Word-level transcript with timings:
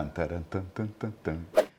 Tan, 0.00 0.08
taran, 0.08 0.42
tan, 0.48 0.62
tan, 0.74 0.86
tan, 0.98 1.12
tan. 1.22 1.36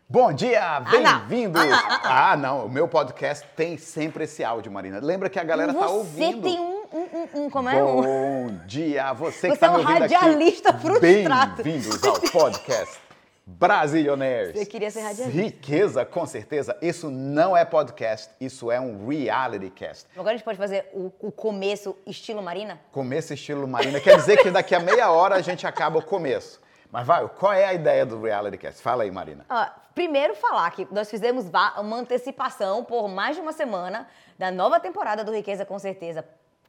Bom 0.08 0.32
dia, 0.32 0.80
bem-vindos! 0.82 1.60
Ah, 2.04 2.38
não, 2.38 2.68
o 2.68 2.70
meu 2.70 2.88
podcast 2.88 3.44
tem 3.56 3.80
sempre 3.80 4.26
esse 4.26 4.44
áudio, 4.44 4.72
Marina. 4.72 5.00
Lembra 5.02 5.28
que 5.28 5.40
a 5.40 5.44
galera 5.44 5.74
tá 5.74 5.88
ouvindo. 5.90 6.40
Você 6.44 6.50
tem 6.56 6.60
um, 6.60 6.84
um, 6.94 7.00
um, 7.00 7.46
um 7.46 7.50
como 7.50 7.68
é? 7.68 7.84
Um- 7.84 8.02
Bom 8.04 8.66
dia, 8.68 9.12
você 9.14 9.50
que 9.50 9.56
Você 9.58 9.66
está 9.66 9.66
é 9.66 9.70
me 9.72 9.76
um 9.78 9.80
ouvindo 9.80 10.04
aqui. 10.04 10.14
radialista 10.14 10.72
frustrado. 10.72 11.64
Bem-vindos 11.64 12.04
ao 12.04 12.22
podcast 12.22 13.00
Brasilionaires. 13.44 14.56
Você 14.56 14.68
queria 14.68 14.92
ser 14.92 15.02
radialista. 15.02 15.42
Riqueza, 15.42 16.06
com 16.06 16.28
certeza. 16.28 16.78
Isso 16.80 17.10
não 17.10 17.58
é 17.58 17.66
podcast, 17.66 18.30
isso 18.40 18.72
é 18.72 18.80
um 18.80 19.08
reality 19.08 19.72
cast. 19.72 20.06
Agora 20.14 20.30
a 20.30 20.34
gente 20.34 20.46
pode 20.46 20.60
fazer 20.60 20.88
o, 20.94 21.12
o 21.20 21.32
começo 21.32 21.98
estilo 22.06 22.44
Marina? 22.44 22.80
Começo 22.92 23.34
estilo 23.34 23.68
Marina 23.68 24.00
quer 24.00 24.16
dizer 24.18 24.38
que 24.44 24.52
daqui 24.52 24.76
a 24.76 24.80
meia 24.80 25.10
hora 25.10 25.34
a 25.38 25.42
gente 25.42 25.66
acaba 25.66 25.98
o 25.98 26.04
começo. 26.04 26.62
Mas 26.92 27.08
vai, 27.08 27.26
qual 27.30 27.54
é 27.54 27.64
a 27.64 27.74
ideia 27.74 28.06
do 28.06 28.22
reality 28.22 28.58
cast? 28.58 28.82
Fala 28.82 29.04
aí, 29.04 29.12
Marina. 29.12 29.46
Ó, 29.50 29.66
primeiro 29.96 30.36
falar 30.36 30.70
que 30.72 30.86
nós 30.92 31.10
fizemos 31.10 31.46
uma 31.78 31.96
antecipação 31.96 32.84
por 32.84 33.08
mais 33.08 33.38
de 33.38 33.42
uma 33.42 33.54
semana 33.54 34.08
da 34.38 34.52
nova 34.52 34.78
temporada 34.78 35.24
do 35.24 35.32
Riqueza 35.32 35.66
com 35.66 35.80
certeza, 35.80 36.26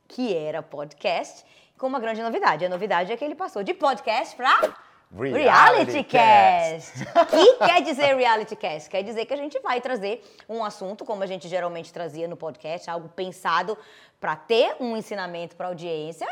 que 0.07 0.37
era 0.37 0.63
podcast, 0.63 1.45
com 1.77 1.89
uma 1.89 1.99
grande 1.99 2.23
novidade. 2.23 2.65
A 2.65 2.69
novidade 2.69 3.11
é 3.11 3.17
que 3.17 3.25
ele 3.25 3.35
passou 3.35 3.65
de 3.65 3.75
podcast 3.75 4.37
para 4.37 4.73
Reality 5.15 5.43
Reality 5.43 6.05
Cast. 6.05 7.03
O 7.03 7.27
que 7.27 7.55
quer 7.67 7.83
dizer 7.83 8.15
Reality 8.15 8.55
Cast? 8.55 8.89
Quer 8.89 9.03
dizer 9.03 9.27
que 9.27 9.35
a 9.35 9.37
gente 9.37 9.59
vai 9.59 9.81
trazer 9.81 10.25
um 10.49 10.65
assunto, 10.65 11.05
como 11.05 11.25
a 11.25 11.27
gente 11.27 11.49
geralmente 11.49 11.93
trazia 11.93 12.29
no 12.29 12.37
podcast, 12.37 12.89
algo 12.89 13.09
pensado 13.09 13.77
para 14.21 14.37
ter 14.37 14.77
um 14.79 14.97
ensinamento 14.97 15.57
para 15.57 15.67
a 15.67 15.71
audiência, 15.71 16.29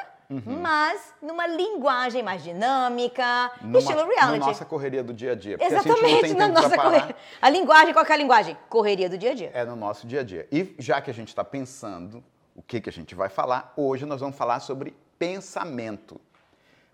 mas 0.47 1.13
numa 1.21 1.47
linguagem 1.47 2.23
mais 2.23 2.43
dinâmica, 2.43 3.51
Numa- 3.61 3.79
estilo 3.79 4.07
reality. 4.07 4.39
Na 4.39 4.47
nossa 4.47 4.65
correria 4.65 5.03
do 5.03 5.13
dia 5.13 5.33
a 5.33 5.35
dia. 5.35 5.57
a 5.61 5.65
Exatamente, 5.65 6.21
tem 6.21 6.35
na 6.35 6.49
nossa 6.49 6.77
correria. 6.77 7.17
A 7.43 7.51
linguagem, 7.51 7.93
qual 7.93 8.05
que 8.05 8.13
é 8.13 8.15
a 8.15 8.19
linguagem? 8.19 8.57
Correria 8.69 9.09
do 9.09 9.19
dia 9.19 9.33
a 9.33 9.35
dia. 9.35 9.51
É 9.53 9.65
no 9.65 9.75
nosso 9.75 10.07
dia 10.07 10.21
a 10.21 10.25
dia. 10.25 10.47
E 10.53 10.75
já 10.79 11.01
que 11.01 11.11
a 11.11 11.15
gente 11.15 11.29
está 11.29 11.43
pensando 11.43 12.23
o 12.55 12.63
que, 12.63 12.81
que 12.81 12.89
a 12.89 12.93
gente 12.93 13.15
vai 13.15 13.29
falar, 13.29 13.73
hoje 13.77 14.07
nós 14.07 14.21
vamos 14.21 14.37
falar 14.37 14.61
sobre 14.61 14.95
pensamento. 15.19 16.21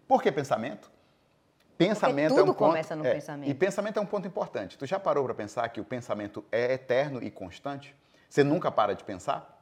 Por 0.08 0.22
que 0.22 0.32
pensamento? 0.32 0.90
Pensamento 1.76 2.30
tudo 2.30 2.40
é 2.40 2.44
um 2.44 2.46
ponto, 2.46 2.56
começa 2.56 2.96
no 2.96 3.04
é, 3.04 3.14
pensamento. 3.14 3.50
E 3.50 3.54
pensamento 3.54 3.98
é 3.98 4.00
um 4.00 4.06
ponto 4.06 4.26
importante. 4.26 4.78
Tu 4.78 4.86
já 4.86 4.98
parou 4.98 5.24
para 5.24 5.34
pensar 5.34 5.68
que 5.68 5.80
o 5.80 5.84
pensamento 5.84 6.42
é 6.50 6.72
eterno 6.72 7.22
e 7.22 7.30
constante? 7.30 7.94
Você 8.30 8.42
nunca 8.42 8.70
para 8.70 8.94
de 8.94 9.04
pensar? 9.04 9.52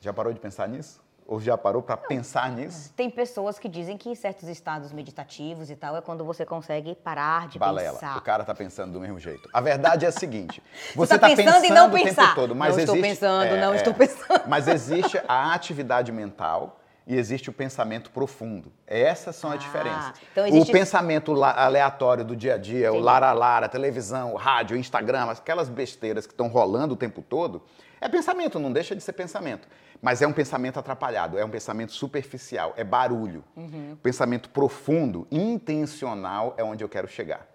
Já 0.00 0.12
parou 0.12 0.32
de 0.32 0.40
pensar 0.40 0.68
nisso? 0.68 1.03
Ou 1.26 1.40
já 1.40 1.56
parou 1.56 1.80
para 1.80 1.96
pensar 1.96 2.50
nisso? 2.50 2.92
Tem 2.94 3.08
pessoas 3.08 3.58
que 3.58 3.66
dizem 3.66 3.96
que 3.96 4.10
em 4.10 4.14
certos 4.14 4.46
estados 4.46 4.92
meditativos 4.92 5.70
e 5.70 5.76
tal 5.76 5.96
é 5.96 6.02
quando 6.02 6.22
você 6.22 6.44
consegue 6.44 6.94
parar 6.94 7.48
de 7.48 7.58
Balela. 7.58 7.94
pensar. 7.98 8.18
O 8.18 8.20
cara 8.20 8.44
tá 8.44 8.54
pensando 8.54 8.92
do 8.92 9.00
mesmo 9.00 9.18
jeito. 9.18 9.48
A 9.50 9.60
verdade 9.62 10.04
é 10.04 10.08
a 10.08 10.12
seguinte: 10.12 10.62
Você 10.94 11.14
você 11.14 11.18
tá 11.18 11.28
tá 11.30 11.34
pensando 11.34 11.64
em 11.64 11.70
não 11.70 11.88
o 11.88 11.90
tempo 11.92 12.04
pensar. 12.04 12.34
todo, 12.34 12.54
mas 12.54 12.74
Não 12.74 12.80
estou 12.80 12.96
existe, 12.96 13.10
pensando, 13.10 13.56
não 13.56 13.74
estou 13.74 13.94
pensando. 13.94 14.42
Mas 14.46 14.68
existe 14.68 15.18
a 15.26 15.54
atividade 15.54 16.12
mental 16.12 16.78
e 17.06 17.16
existe 17.16 17.48
o 17.48 17.52
pensamento 17.54 18.10
profundo. 18.10 18.70
Essas 18.86 19.34
são 19.36 19.50
Ah, 19.50 19.54
as 19.54 19.60
diferenças. 19.60 20.12
então 20.30 20.46
existe- 20.46 20.68
O 20.68 20.72
pensamento 20.72 21.42
aleatório 21.42 22.24
do 22.24 22.36
dia 22.36 22.54
a 22.54 22.58
dia, 22.58 22.88
o 22.90 22.96
Entendi. 22.96 23.04
lara-lara, 23.04 23.66
televisão, 23.68 24.34
o 24.34 24.36
rádio, 24.36 24.76
o 24.76 24.78
Instagram, 24.78 25.30
aquelas 25.30 25.70
besteiras 25.70 26.26
que 26.26 26.34
estão 26.34 26.48
rolando 26.48 26.92
o 26.92 26.96
tempo 26.96 27.22
todo, 27.22 27.62
é 28.00 28.08
pensamento, 28.10 28.58
não 28.58 28.70
deixa 28.70 28.94
de 28.94 29.02
ser 29.02 29.14
pensamento. 29.14 29.66
Mas 30.04 30.20
é 30.20 30.26
um 30.26 30.34
pensamento 30.34 30.78
atrapalhado, 30.78 31.38
é 31.38 31.44
um 31.46 31.48
pensamento 31.48 31.90
superficial, 31.92 32.74
é 32.76 32.84
barulho. 32.84 33.42
Uhum. 33.56 33.96
Pensamento 34.02 34.50
profundo, 34.50 35.26
intencional, 35.30 36.52
é 36.58 36.62
onde 36.62 36.84
eu 36.84 36.90
quero 36.90 37.08
chegar. 37.08 37.46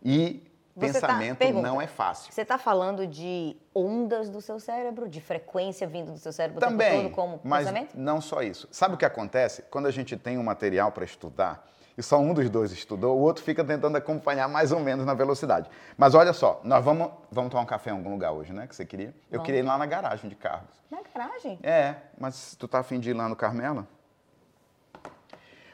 E 0.00 0.40
Você 0.76 0.92
tá- 1.00 1.08
pensamento 1.08 1.38
pergunta. 1.38 1.66
não 1.66 1.82
é 1.82 1.88
fácil. 1.88 2.32
Você 2.32 2.42
está 2.42 2.56
falando 2.56 3.08
de 3.08 3.56
ondas 3.74 4.30
do 4.30 4.40
seu 4.40 4.60
cérebro, 4.60 5.08
de 5.08 5.20
frequência 5.20 5.84
vindo 5.84 6.12
do 6.12 6.18
seu 6.20 6.32
cérebro 6.32 6.60
Também, 6.60 7.02
todo 7.02 7.12
como 7.12 7.40
mas 7.42 7.66
pensamento? 7.66 7.98
não 7.98 8.20
só 8.20 8.40
isso. 8.40 8.68
Sabe 8.70 8.94
o 8.94 8.96
que 8.96 9.04
acontece? 9.04 9.62
Quando 9.62 9.86
a 9.86 9.90
gente 9.90 10.16
tem 10.16 10.38
um 10.38 10.44
material 10.44 10.92
para 10.92 11.04
estudar, 11.04 11.68
e 12.00 12.02
só 12.02 12.18
um 12.18 12.32
dos 12.32 12.48
dois 12.48 12.72
estudou, 12.72 13.16
o 13.18 13.20
outro 13.20 13.44
fica 13.44 13.62
tentando 13.62 13.94
acompanhar 13.96 14.48
mais 14.48 14.72
ou 14.72 14.80
menos 14.80 15.04
na 15.04 15.12
velocidade. 15.14 15.68
Mas 15.98 16.14
olha 16.14 16.32
só, 16.32 16.58
nós 16.64 16.82
vamos, 16.84 17.10
vamos 17.30 17.50
tomar 17.50 17.62
um 17.62 17.66
café 17.66 17.90
em 17.90 17.92
algum 17.92 18.10
lugar 18.10 18.32
hoje, 18.32 18.52
né? 18.52 18.66
Que 18.66 18.74
você 18.74 18.84
queria? 18.86 19.14
Eu 19.30 19.42
queria 19.42 19.60
ir 19.60 19.64
lá 19.64 19.76
na 19.76 19.84
garagem 19.86 20.28
de 20.28 20.34
carros. 20.34 20.68
Na 20.90 20.98
garagem. 21.14 21.58
É, 21.62 21.94
mas 22.18 22.56
tu 22.58 22.66
tá 22.66 22.78
afim 22.80 22.98
de 22.98 23.10
ir 23.10 23.12
lá 23.12 23.28
no 23.28 23.36
Carmela? 23.36 23.86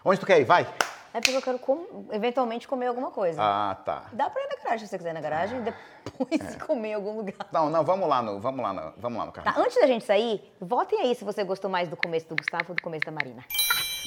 Onde 0.04 0.20
tu 0.20 0.26
quer 0.26 0.41
ir? 0.41 0.44
Vai! 0.44 0.66
É 1.15 1.20
porque 1.20 1.34
eu 1.36 1.41
quero 1.41 1.59
com- 1.59 2.06
eventualmente 2.12 2.69
comer 2.69 2.88
alguma 2.88 3.10
coisa. 3.10 3.41
Ah, 3.42 3.75
tá. 3.84 4.04
Dá 4.12 4.28
pra 4.28 4.42
ir 4.42 4.48
na 4.48 4.56
garagem 4.65 4.81
se 4.86 4.91
você 4.91 4.98
quiser 4.98 5.10
ir 5.10 5.15
na 5.15 5.20
garagem 5.20 5.59
e 5.59 5.62
depois 5.62 6.54
É. 6.54 6.59
comer 6.66 6.88
em 6.88 6.94
algum 6.94 7.16
lugar. 7.16 7.34
Não, 7.50 7.70
não, 7.70 7.82
vamos 7.82 8.06
lá 8.09 8.20
no, 8.20 8.38
vamos 8.38 8.60
lá 8.62 8.72
no, 8.75 8.92
vamos 8.98 9.19
lá 9.19 9.25
no 9.26 9.32
Tá, 9.32 9.42
Carmela. 9.42 9.65
antes 9.65 9.81
da 9.81 9.86
gente 9.86 10.04
sair, 10.04 10.53
votem 10.60 11.00
aí 11.00 11.15
se 11.15 11.25
você 11.25 11.42
gostou 11.42 11.70
mais 11.70 11.88
do 11.88 11.97
começo 11.97 12.28
do 12.28 12.36
Gustavo 12.36 12.65
ou 12.70 12.75
do 12.75 12.82
começo 12.82 13.06
da 13.06 13.12
Marina. 13.12 13.42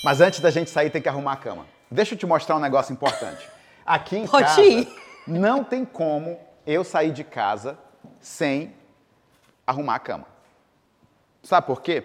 Mas 0.03 0.21
antes 0.21 0.39
da 0.39 0.49
gente 0.49 0.69
sair, 0.69 0.89
tem 0.89 1.01
que 1.01 1.09
arrumar 1.09 1.33
a 1.33 1.37
cama. 1.37 1.65
Deixa 1.91 2.13
eu 2.13 2.17
te 2.17 2.25
mostrar 2.25 2.55
um 2.55 2.59
negócio 2.59 2.93
importante. 2.93 3.47
Aqui 3.85 4.17
em 4.17 4.27
Pode 4.27 4.45
casa, 4.45 4.61
ir. 4.61 4.87
não 5.27 5.63
tem 5.63 5.83
como 5.83 6.39
eu 6.65 6.83
sair 6.83 7.11
de 7.11 7.23
casa 7.23 7.77
sem 8.19 8.73
arrumar 9.65 9.95
a 9.95 9.99
cama. 9.99 10.25
Sabe 11.43 11.65
por 11.67 11.81
quê? 11.81 12.03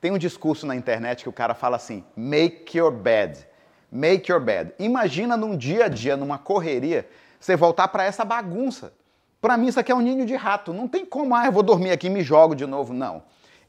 Tem 0.00 0.10
um 0.10 0.18
discurso 0.18 0.66
na 0.66 0.74
internet 0.74 1.22
que 1.22 1.28
o 1.28 1.32
cara 1.32 1.54
fala 1.54 1.76
assim: 1.76 2.04
make 2.16 2.76
your 2.76 2.90
bed. 2.90 3.46
Make 3.90 4.30
your 4.30 4.40
bed. 4.40 4.72
Imagina 4.78 5.36
num 5.36 5.56
dia 5.56 5.86
a 5.86 5.88
dia, 5.88 6.16
numa 6.16 6.38
correria, 6.38 7.08
você 7.38 7.56
voltar 7.56 7.88
para 7.88 8.04
essa 8.04 8.24
bagunça. 8.24 8.92
Para 9.40 9.56
mim, 9.56 9.68
isso 9.68 9.80
aqui 9.80 9.90
é 9.90 9.94
um 9.94 10.00
ninho 10.00 10.26
de 10.26 10.36
rato. 10.36 10.72
Não 10.72 10.86
tem 10.86 11.04
como, 11.04 11.34
ah, 11.34 11.46
eu 11.46 11.52
vou 11.52 11.62
dormir 11.62 11.90
aqui 11.90 12.06
e 12.06 12.10
me 12.10 12.22
jogo 12.22 12.54
de 12.54 12.66
novo. 12.66 12.92
Não. 12.92 13.22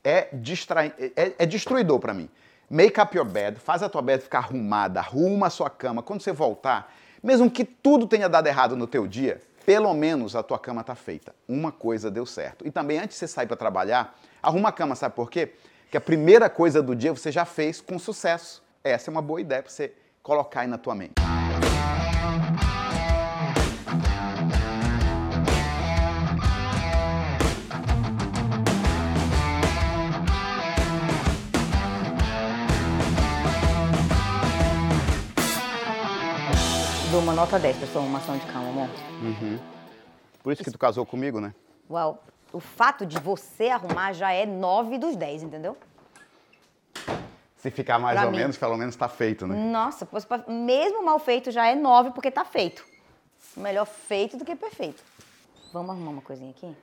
É, 0.03 0.27
distrai... 0.33 0.93
é, 1.15 1.33
é 1.39 1.45
destruidor 1.45 1.99
para 1.99 2.13
mim. 2.13 2.29
Make 2.73 3.01
up 3.01 3.13
your 3.13 3.25
bed, 3.25 3.59
faz 3.59 3.83
a 3.83 3.89
tua 3.89 4.01
bed 4.01 4.23
ficar 4.23 4.37
arrumada, 4.37 5.01
arruma 5.01 5.47
a 5.47 5.49
sua 5.49 5.69
cama. 5.69 6.01
Quando 6.01 6.21
você 6.21 6.31
voltar, 6.31 6.89
mesmo 7.21 7.51
que 7.51 7.65
tudo 7.65 8.07
tenha 8.07 8.29
dado 8.29 8.47
errado 8.47 8.77
no 8.77 8.87
teu 8.87 9.05
dia, 9.05 9.41
pelo 9.65 9.93
menos 9.93 10.37
a 10.37 10.41
tua 10.41 10.57
cama 10.57 10.79
está 10.79 10.95
feita. 10.95 11.35
Uma 11.49 11.69
coisa 11.69 12.09
deu 12.09 12.25
certo. 12.25 12.65
E 12.65 12.71
também, 12.71 12.97
antes 12.97 13.09
de 13.09 13.15
você 13.15 13.27
sair 13.27 13.45
para 13.45 13.57
trabalhar, 13.57 14.17
arruma 14.41 14.69
a 14.69 14.71
cama, 14.71 14.95
sabe 14.95 15.13
por 15.13 15.29
quê? 15.29 15.51
Porque 15.83 15.97
a 15.97 16.01
primeira 16.01 16.49
coisa 16.49 16.81
do 16.81 16.95
dia 16.95 17.11
você 17.11 17.29
já 17.29 17.43
fez 17.43 17.81
com 17.81 17.99
sucesso. 17.99 18.63
Essa 18.81 19.09
é 19.09 19.11
uma 19.11 19.21
boa 19.21 19.41
ideia 19.41 19.61
para 19.61 19.69
você 19.69 19.93
colocar 20.23 20.61
aí 20.61 20.67
na 20.67 20.77
tua 20.77 20.95
mente. 20.95 21.30
Dou 37.11 37.19
uma 37.19 37.33
nota 37.33 37.59
10 37.59 37.77
pra 37.77 37.87
sua 37.87 38.01
arrumação 38.01 38.37
de 38.37 38.45
calma, 38.47 38.69
amor. 38.69 38.89
Por 40.41 40.53
isso 40.53 40.63
que 40.63 40.71
tu 40.71 40.77
casou 40.79 41.05
comigo, 41.05 41.39
né? 41.41 41.53
Uau, 41.89 42.23
o 42.53 42.59
fato 42.59 43.05
de 43.05 43.19
você 43.19 43.67
arrumar 43.69 44.13
já 44.13 44.31
é 44.31 44.45
9 44.45 44.97
dos 44.97 45.15
10, 45.15 45.43
entendeu? 45.43 45.77
Se 47.57 47.69
ficar 47.69 47.99
mais 47.99 48.17
Pra 48.17 48.25
ou 48.25 48.31
mim. 48.31 48.37
menos, 48.37 48.57
pelo 48.57 48.77
menos 48.77 48.95
tá 48.95 49.07
feito, 49.07 49.45
né? 49.45 49.55
Nossa, 49.55 50.05
pois 50.05 50.25
pra- 50.25 50.43
mesmo 50.47 51.03
mal 51.05 51.19
feito 51.19 51.51
já 51.51 51.67
é 51.67 51.75
9 51.75 52.11
porque 52.11 52.31
tá 52.31 52.43
feito. 52.45 52.83
Melhor 53.55 53.85
feito 53.85 54.37
do 54.37 54.45
que 54.45 54.55
perfeito. 54.55 55.03
Vamos 55.73 55.91
arrumar 55.91 56.11
uma 56.11 56.21
coisinha 56.21 56.51
aqui? 56.51 56.75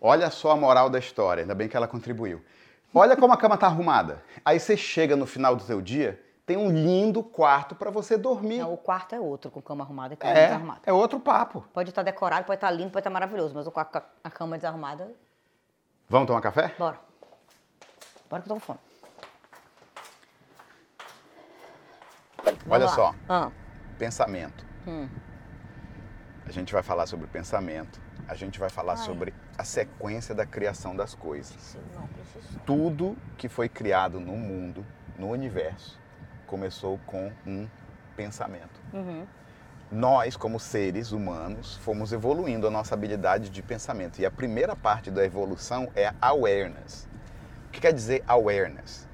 Olha 0.00 0.30
só 0.30 0.50
a 0.52 0.56
moral 0.56 0.88
da 0.90 0.98
história, 0.98 1.42
ainda 1.42 1.54
bem 1.54 1.68
que 1.68 1.76
ela 1.76 1.86
contribuiu. 1.86 2.42
Olha 2.94 3.16
como 3.16 3.32
a 3.32 3.36
cama 3.36 3.56
tá 3.56 3.66
arrumada. 3.66 4.22
Aí 4.44 4.58
você 4.58 4.76
chega 4.76 5.14
no 5.16 5.26
final 5.26 5.54
do 5.54 5.64
teu 5.64 5.80
dia, 5.80 6.20
tem 6.46 6.56
um 6.56 6.70
lindo 6.70 7.22
quarto 7.24 7.74
para 7.74 7.90
você 7.90 8.16
dormir. 8.16 8.58
Não, 8.58 8.72
o 8.72 8.76
quarto 8.76 9.14
é 9.14 9.20
outro, 9.20 9.50
com 9.50 9.60
cama 9.60 9.82
arrumada 9.84 10.14
e 10.14 10.16
cama 10.16 10.32
É, 10.32 10.46
desarrumada. 10.46 10.80
é 10.86 10.92
outro 10.92 11.18
papo. 11.18 11.64
Pode 11.74 11.90
estar 11.90 12.02
decorado, 12.04 12.44
pode 12.46 12.56
estar 12.56 12.70
lindo, 12.70 12.90
pode 12.90 13.00
estar 13.00 13.10
maravilhoso, 13.10 13.52
mas 13.54 13.66
o 13.66 13.70
quarto 13.72 13.90
com 14.00 14.02
a 14.22 14.30
cama 14.30 14.56
desarrumada, 14.56 15.10
Vamos 16.08 16.28
tomar 16.28 16.40
café? 16.40 16.72
bora. 16.78 17.00
Bora 18.30 18.42
que 18.42 18.48
eu 18.50 18.54
tô 18.54 18.60
com 18.60 18.60
fome. 18.60 18.78
Olha 22.68 22.84
lá. 22.86 22.92
só, 22.94 23.14
Ah, 23.28 23.50
pensamento. 23.98 24.64
Hum. 24.86 25.08
A 26.46 26.50
gente 26.52 26.72
vai 26.72 26.82
falar 26.82 27.06
sobre 27.06 27.26
pensamento. 27.26 28.00
A 28.28 28.34
gente 28.34 28.58
vai 28.58 28.70
falar 28.70 28.92
Ai. 28.92 28.98
sobre 28.98 29.34
a 29.58 29.64
sequência 29.64 30.34
da 30.34 30.46
criação 30.46 30.94
das 30.94 31.14
coisas. 31.14 31.76
não. 31.94 32.08
Tudo 32.64 33.16
que 33.36 33.48
foi 33.48 33.68
criado 33.68 34.18
no 34.20 34.32
mundo, 34.36 34.84
no 35.18 35.28
universo, 35.30 35.98
começou 36.46 36.98
com 37.06 37.32
um 37.46 37.68
pensamento. 38.16 38.80
Uhum. 38.92 39.26
Nós, 39.90 40.36
como 40.36 40.58
seres 40.58 41.12
humanos, 41.12 41.76
fomos 41.76 42.12
evoluindo 42.12 42.66
a 42.66 42.70
nossa 42.70 42.94
habilidade 42.94 43.50
de 43.50 43.62
pensamento. 43.62 44.20
E 44.20 44.26
a 44.26 44.30
primeira 44.30 44.74
parte 44.74 45.10
da 45.10 45.24
evolução 45.24 45.88
é 45.94 46.12
awareness. 46.20 47.06
O 47.68 47.70
que 47.70 47.80
quer 47.80 47.92
dizer 47.92 48.24
awareness? 48.26 49.06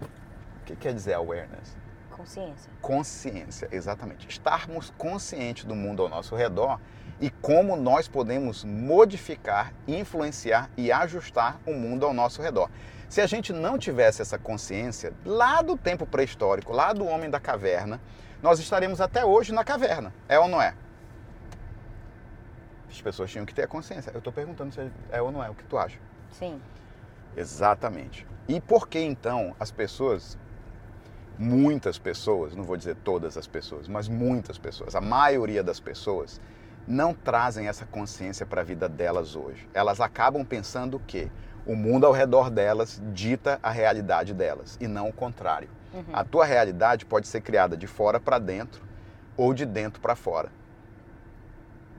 O 0.00 0.64
que 0.66 0.76
quer 0.76 0.94
dizer 0.94 1.14
awareness? 1.14 1.76
Consciência. 2.18 2.72
Consciência, 2.82 3.68
exatamente. 3.70 4.28
Estarmos 4.28 4.92
conscientes 4.98 5.64
do 5.64 5.76
mundo 5.76 6.02
ao 6.02 6.08
nosso 6.08 6.34
redor 6.34 6.80
e 7.20 7.30
como 7.30 7.76
nós 7.76 8.08
podemos 8.08 8.64
modificar, 8.64 9.72
influenciar 9.86 10.68
e 10.76 10.90
ajustar 10.90 11.60
o 11.64 11.72
mundo 11.72 12.04
ao 12.04 12.12
nosso 12.12 12.42
redor. 12.42 12.68
Se 13.08 13.20
a 13.20 13.26
gente 13.26 13.52
não 13.52 13.78
tivesse 13.78 14.20
essa 14.20 14.36
consciência, 14.36 15.14
lá 15.24 15.62
do 15.62 15.76
tempo 15.76 16.04
pré-histórico, 16.04 16.72
lá 16.72 16.92
do 16.92 17.06
homem 17.06 17.30
da 17.30 17.38
caverna, 17.38 18.00
nós 18.42 18.58
estaremos 18.58 19.00
até 19.00 19.24
hoje 19.24 19.52
na 19.52 19.64
caverna. 19.64 20.12
É 20.28 20.38
ou 20.40 20.48
não 20.48 20.60
é? 20.60 20.74
As 22.90 23.00
pessoas 23.00 23.30
tinham 23.30 23.46
que 23.46 23.54
ter 23.54 23.62
a 23.62 23.68
consciência. 23.68 24.10
Eu 24.10 24.18
estou 24.18 24.32
perguntando 24.32 24.74
se 24.74 24.90
é 25.10 25.22
ou 25.22 25.30
não 25.30 25.42
é. 25.42 25.48
O 25.48 25.54
que 25.54 25.64
tu 25.64 25.78
acha? 25.78 25.98
Sim. 26.32 26.60
Exatamente. 27.36 28.26
E 28.48 28.60
por 28.60 28.88
que 28.88 28.98
então 28.98 29.54
as 29.60 29.70
pessoas, 29.70 30.36
muitas 31.38 31.98
pessoas, 31.98 32.54
não 32.54 32.64
vou 32.64 32.76
dizer 32.76 32.96
todas 32.96 33.36
as 33.36 33.46
pessoas, 33.46 33.86
mas 33.86 34.08
muitas 34.08 34.58
pessoas, 34.58 34.94
a 34.94 35.00
maioria 35.00 35.62
das 35.62 35.78
pessoas, 35.78 36.40
não 36.86 37.14
trazem 37.14 37.68
essa 37.68 37.86
consciência 37.86 38.44
para 38.46 38.62
a 38.62 38.64
vida 38.64 38.88
delas 38.88 39.36
hoje. 39.36 39.68
Elas 39.74 40.00
acabam 40.00 40.44
pensando 40.44 41.00
que 41.06 41.30
o 41.66 41.76
mundo 41.76 42.06
ao 42.06 42.12
redor 42.12 42.50
delas 42.50 43.00
dita 43.12 43.58
a 43.62 43.70
realidade 43.70 44.32
delas 44.32 44.76
e 44.80 44.88
não 44.88 45.08
o 45.08 45.12
contrário. 45.12 45.68
Uhum. 45.92 46.04
A 46.12 46.24
tua 46.24 46.46
realidade 46.46 47.04
pode 47.04 47.28
ser 47.28 47.42
criada 47.42 47.76
de 47.76 47.86
fora 47.86 48.18
para 48.18 48.38
dentro 48.38 48.82
ou 49.36 49.52
de 49.52 49.66
dentro 49.66 50.00
para 50.00 50.16
fora. 50.16 50.50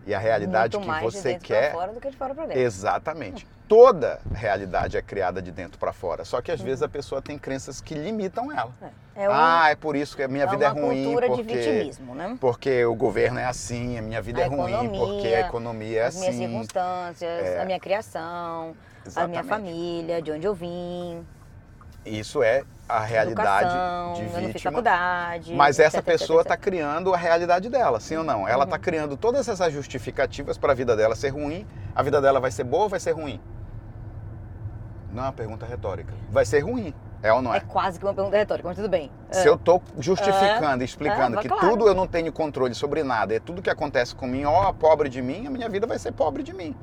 E 0.08 0.14
a 0.14 0.20
realidade 0.20 0.78
Muito 0.78 0.92
que 0.92 1.04
você 1.04 1.36
quer. 1.36 1.72
Fora 1.72 1.94
do 1.94 2.00
que 2.00 2.10
de 2.10 2.18
fora 2.18 2.34
pra 2.34 2.46
dentro. 2.46 2.62
Exatamente. 2.62 3.46
Toda 3.68 4.20
realidade 4.34 4.98
é 4.98 5.02
criada 5.02 5.42
de 5.42 5.52
dentro 5.52 5.78
para 5.78 5.94
fora. 5.94 6.26
Só 6.26 6.42
que 6.42 6.52
às 6.52 6.60
vezes 6.60 6.82
a 6.82 6.90
pessoa 6.90 7.22
tem 7.22 7.38
crenças 7.38 7.80
que 7.80 7.94
limitam 7.94 8.52
ela. 8.52 8.72
É, 9.16 9.26
é 9.26 9.30
um- 9.30 9.34
ah, 9.34 9.68
é 9.70 9.76
por 9.76 9.96
isso 9.96 10.16
que 10.16 10.24
a 10.24 10.28
minha 10.28 10.46
é 10.46 10.48
vida 10.48 10.66
é 10.66 10.72
uma 10.72 10.82
ruim. 10.82 11.04
cultura 11.04 11.28
porque... 11.28 11.44
de 11.44 11.54
vitimismo, 11.54 12.16
né? 12.16 12.38
Porque 12.42 12.84
o 12.86 12.96
governo 12.96 13.38
é 13.40 13.46
assim, 13.46 14.00
a 14.00 14.02
minha 14.02 14.22
vida 14.22 14.42
A 14.42 14.46
é 14.46 14.48
ruim, 14.48 14.72
economia, 14.74 15.00
porque 15.00 15.28
a 15.28 15.40
economia 15.42 16.00
é 16.02 16.06
As 16.06 16.16
minhas 16.16 16.36
assim. 16.36 16.48
circunstâncias, 16.48 17.60
a 17.60 17.66
minha 17.66 17.80
criação, 17.80 18.76
a 19.06 19.08
Exatamente. 19.08 19.30
minha 19.32 19.44
família, 19.44 20.22
de 20.22 20.32
onde 20.32 20.48
eu 20.48 20.56
vim, 20.56 21.24
Isso 22.06 22.42
é 22.42 22.64
a 22.90 23.00
realidade 23.02 23.66
educação, 23.68 24.14
de 24.14 24.24
vítima. 24.48 24.72
faculdade. 24.72 25.54
Mas 25.54 25.80
essa 25.80 26.00
etc, 26.00 26.06
pessoa 26.12 26.42
está 26.42 26.58
criando 26.58 27.14
a 27.14 27.18
realidade 27.18 27.70
dela, 27.70 28.00
sim 28.00 28.18
ou 28.18 28.24
não? 28.24 28.48
Ela 28.48 28.58
Uhum. 28.60 28.64
está 28.64 28.80
criando 28.80 29.16
todas 29.16 29.48
essas 29.48 29.72
justificativas 29.72 30.58
para 30.58 30.72
a 30.72 30.76
vida 30.76 30.96
dela 30.96 31.16
ser 31.16 31.30
ruim. 31.30 31.68
A 31.96 32.02
vida 32.02 32.20
dela 32.20 32.40
vai 32.40 32.50
ser 32.52 32.64
boa 32.64 32.84
ou 32.84 32.90
vai 32.90 33.00
ser 33.00 33.12
ruim? 33.12 33.40
Não 35.14 35.24
é 35.24 35.26
uma 35.28 35.34
pergunta 35.34 35.66
retórica. 35.66 36.14
Vai 36.30 36.46
ser 36.46 36.60
ruim, 36.62 36.94
é 37.24 37.34
ou 37.34 37.42
não 37.42 37.54
É 37.54 37.58
é? 37.58 37.60
quase 37.62 38.00
que 38.00 38.06
uma 38.06 38.14
pergunta 38.14 38.38
retórica, 38.38 38.68
mas 38.68 38.76
tudo 38.78 38.90
bem. 38.90 39.12
Se 39.32 39.48
eu 39.48 39.56
estou 39.56 39.82
justificando 40.00 40.82
É. 40.82 40.86
explicando 40.86 41.38
É, 41.38 41.42
que 41.42 41.48
claro. 41.48 41.68
tudo 41.70 41.88
eu 41.88 41.94
não 41.96 42.08
tenho 42.08 42.32
controle 42.32 42.74
sobre 42.76 43.04
nada, 43.04 43.34
é 43.36 43.40
tudo 43.40 43.62
que 43.62 43.70
acontece 43.70 44.16
com 44.16 44.28
mim, 44.28 44.46
ó, 44.46 44.72
pobre 44.74 45.10
de 45.10 45.22
mim, 45.22 45.48
a 45.48 45.50
minha 45.50 45.68
vida 45.70 45.88
vai 45.88 45.98
ser 46.00 46.12
pobre 46.12 46.44
de 46.44 46.54
mim. 46.54 46.76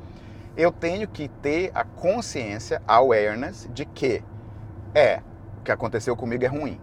Eu 0.57 0.73
tenho 0.73 1.07
que 1.07 1.29
ter 1.29 1.71
a 1.75 1.85
consciência, 1.85 2.81
a 2.89 2.95
awareness 2.97 3.69
de 3.73 3.85
que 3.85 4.25
é, 4.95 5.21
que 5.67 5.73
aconteceu 5.73 6.17
comigo 6.17 6.45
é 6.45 6.49
ruim. 6.49 6.81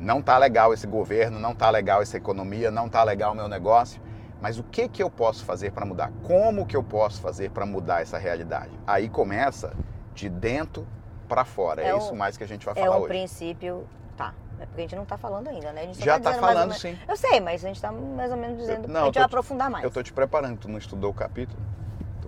Não 0.00 0.20
tá 0.20 0.36
legal 0.38 0.72
esse 0.74 0.86
governo, 0.86 1.38
não 1.38 1.54
tá 1.54 1.70
legal 1.70 2.02
essa 2.02 2.16
economia, 2.16 2.70
não 2.70 2.88
tá 2.88 3.04
legal 3.04 3.32
o 3.32 3.36
meu 3.36 3.46
negócio. 3.46 4.00
Mas 4.40 4.58
o 4.58 4.64
que 4.64 4.88
que 4.88 5.00
eu 5.00 5.08
posso 5.08 5.44
fazer 5.44 5.70
para 5.70 5.86
mudar? 5.86 6.10
Como 6.24 6.66
que 6.66 6.76
eu 6.76 6.82
posso 6.82 7.20
fazer 7.20 7.50
para 7.50 7.64
mudar 7.64 8.02
essa 8.02 8.18
realidade? 8.18 8.70
Aí 8.84 9.08
começa 9.08 9.72
de 10.14 10.28
dentro 10.28 10.84
para 11.28 11.44
fora. 11.44 11.80
É, 11.82 11.88
É 11.88 11.94
o- 11.94 11.98
isso 11.98 12.14
mais 12.16 12.36
que 12.36 12.42
a 12.42 12.48
gente 12.48 12.66
vai 12.66 12.74
É 12.76 12.80
falar 12.82 12.96
um 12.96 13.00
hoje. 13.00 13.08
princípio. 13.08 13.84
Tá. 14.16 14.34
É 14.58 14.66
porque 14.66 14.80
a 14.80 14.84
gente 14.84 14.96
não 14.96 15.04
tá 15.04 15.16
falando 15.16 15.48
ainda, 15.48 15.72
né? 15.72 15.82
A 15.82 15.84
gente 15.84 15.98
só 15.98 16.04
Já 16.04 16.18
tá 16.18 16.30
tá 16.30 16.36
ou 16.36 16.40
falando 16.40 16.58
menos- 16.68 16.80
sim. 16.80 16.98
Eu 17.08 17.16
sei, 17.16 17.40
mas 17.40 17.64
a 17.64 17.68
gente 17.68 17.80
tá 17.80 17.92
mais 17.92 18.30
ou 18.32 18.36
menos 18.36 18.58
dizendo. 18.58 18.88
não, 18.88 18.96
a 18.96 19.02
eu 19.02 19.06
gente 19.06 19.14
vai 19.14 19.22
te- 19.24 19.26
aprofundar 19.26 19.70
mais. 19.70 19.84
Eu 19.84 19.90
tô 19.90 20.02
te 20.02 20.12
preparando, 20.12 20.58
tu 20.58 20.68
não 20.68 20.78
estudou 20.78 21.10
o 21.10 21.14
capítulo? 21.14 21.60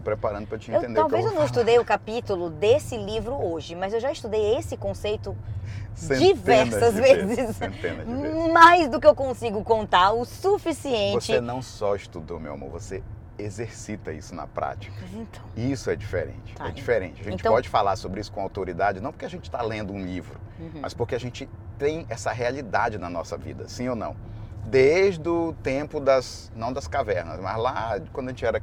Preparando 0.04 0.46
para 0.46 0.58
te 0.58 0.70
Eu- 0.70 0.76
entender 0.76 0.94
que 0.94 1.00
talvez 1.00 1.24
eu 1.24 1.30
eu 1.32 1.36
não 1.38 1.44
estudei 1.46 1.78
o 1.78 1.84
capítulo 1.84 2.50
desse 2.50 2.96
livro 2.96 3.34
hoje, 3.34 3.74
mas 3.74 3.92
eu 3.94 4.00
já 4.00 4.12
estudei 4.12 4.56
esse 4.56 4.76
conceito 4.76 5.34
Centenas 5.94 6.22
diversas 6.26 6.94
de 6.94 7.00
vezes. 7.00 7.56
Centenas 7.56 8.06
de 8.06 8.12
vezes. 8.14 8.52
mais 8.52 8.88
do 8.88 9.00
que 9.00 9.06
eu 9.06 9.14
consigo 9.14 9.64
contar, 9.64 10.12
o 10.12 10.24
suficiente. 10.24 11.24
Você 11.26 11.40
não 11.40 11.62
só 11.62 11.94
estudou, 11.96 12.38
meu 12.38 12.52
amor, 12.54 12.68
você 12.70 13.02
exercita 13.38 14.12
isso 14.12 14.34
na 14.34 14.46
prática. 14.46 14.94
Então, 15.12 15.42
Isso 15.56 15.90
é 15.90 15.96
diferente. 15.96 16.54
Tá. 16.54 16.68
É 16.68 16.70
diferente. 16.70 17.20
A 17.20 17.24
gente 17.24 17.40
Então- 17.40 17.52
pode 17.52 17.68
falar 17.68 17.96
sobre 17.96 18.20
isso 18.20 18.30
com 18.30 18.40
autoridade, 18.40 19.00
não 19.00 19.10
porque 19.10 19.24
a 19.24 19.30
gente 19.30 19.44
está 19.44 19.60
lendo 19.62 19.92
um 19.92 20.04
livro, 20.04 20.38
Uhum. 20.60 20.80
mas 20.82 20.94
porque 20.94 21.14
a 21.16 21.18
gente 21.18 21.48
tem 21.78 22.06
essa 22.08 22.30
realidade 22.30 22.96
na 22.98 23.08
nossa 23.10 23.36
vida, 23.36 23.68
sim 23.68 23.88
ou 23.88 23.96
não? 23.96 24.14
Desde 24.66 25.28
o 25.28 25.52
tempo 25.64 25.98
das, 25.98 26.50
não 26.54 26.72
das 26.72 26.86
cavernas, 26.86 27.40
mas 27.40 27.56
lá 27.58 28.00
quando 28.12 28.28
a 28.28 28.30
gente 28.30 28.46
era 28.46 28.62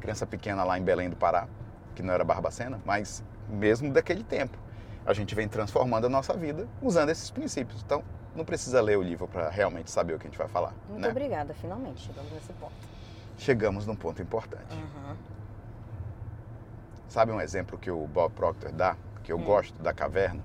criança 0.00 0.26
pequena 0.26 0.64
lá 0.64 0.78
em 0.78 0.82
Belém 0.82 1.08
do 1.10 1.16
Pará, 1.16 1.46
que 1.94 2.02
não 2.02 2.12
era 2.14 2.24
Barbacena, 2.24 2.80
mas 2.84 3.22
mesmo 3.48 3.92
daquele 3.92 4.22
tempo. 4.22 4.58
A 5.06 5.12
gente 5.14 5.34
vem 5.34 5.48
transformando 5.48 6.06
a 6.06 6.08
nossa 6.10 6.34
vida 6.34 6.68
usando 6.82 7.08
esses 7.08 7.30
princípios. 7.30 7.82
Então, 7.82 8.02
não 8.36 8.44
precisa 8.44 8.80
ler 8.80 8.98
o 8.98 9.02
livro 9.02 9.26
para 9.26 9.48
realmente 9.48 9.90
saber 9.90 10.14
o 10.14 10.18
que 10.18 10.26
a 10.26 10.30
gente 10.30 10.38
vai 10.38 10.48
falar. 10.48 10.74
muito 10.88 11.00
né? 11.02 11.08
obrigada, 11.08 11.54
finalmente 11.54 12.02
chegamos 12.06 12.30
nesse 12.32 12.52
ponto. 12.52 12.72
Chegamos 13.38 13.86
num 13.86 13.96
ponto 13.96 14.20
importante. 14.20 14.74
Uhum. 14.74 15.16
Sabe 17.08 17.32
um 17.32 17.40
exemplo 17.40 17.78
que 17.78 17.90
o 17.90 18.06
Bob 18.06 18.32
Proctor 18.34 18.70
dá, 18.70 18.96
que 19.24 19.32
eu 19.32 19.38
Hum. 19.38 19.44
gosto 19.44 19.82
da 19.82 19.92
caverna, 19.94 20.42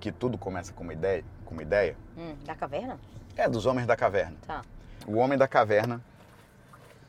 que 0.00 0.10
tudo 0.10 0.38
começa 0.38 0.72
com 0.72 0.82
uma 0.82 0.92
ideia, 0.92 1.24
com 1.44 1.52
uma 1.52 1.62
ideia? 1.62 1.96
Hum, 2.16 2.34
da 2.44 2.54
caverna? 2.54 2.98
É 3.36 3.48
dos 3.48 3.66
homens 3.66 3.86
da 3.86 3.96
caverna. 3.96 4.36
Tá. 4.46 4.62
O 5.06 5.16
homem 5.16 5.36
da 5.36 5.46
caverna 5.46 6.00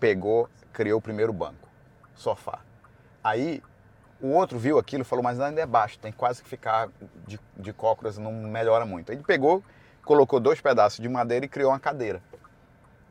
pegou, 0.05 0.47
criou 0.71 0.99
o 0.99 1.01
primeiro 1.01 1.33
banco, 1.33 1.67
sofá. 2.13 2.59
Aí 3.23 3.63
o 4.21 4.27
outro 4.27 4.59
viu 4.59 4.77
aquilo 4.77 5.01
e 5.01 5.03
falou, 5.03 5.23
mas 5.23 5.39
ainda 5.39 5.59
é 5.59 5.65
baixo, 5.65 5.97
tem 5.97 6.11
quase 6.11 6.43
que 6.43 6.47
ficar 6.47 6.89
de, 7.25 7.39
de 7.57 7.73
cócoras, 7.73 8.15
não 8.19 8.31
melhora 8.31 8.85
muito. 8.85 9.11
Ele 9.11 9.23
pegou, 9.23 9.63
colocou 10.03 10.39
dois 10.39 10.61
pedaços 10.61 10.99
de 10.99 11.09
madeira 11.09 11.45
e 11.45 11.49
criou 11.49 11.71
uma 11.71 11.79
cadeira. 11.79 12.21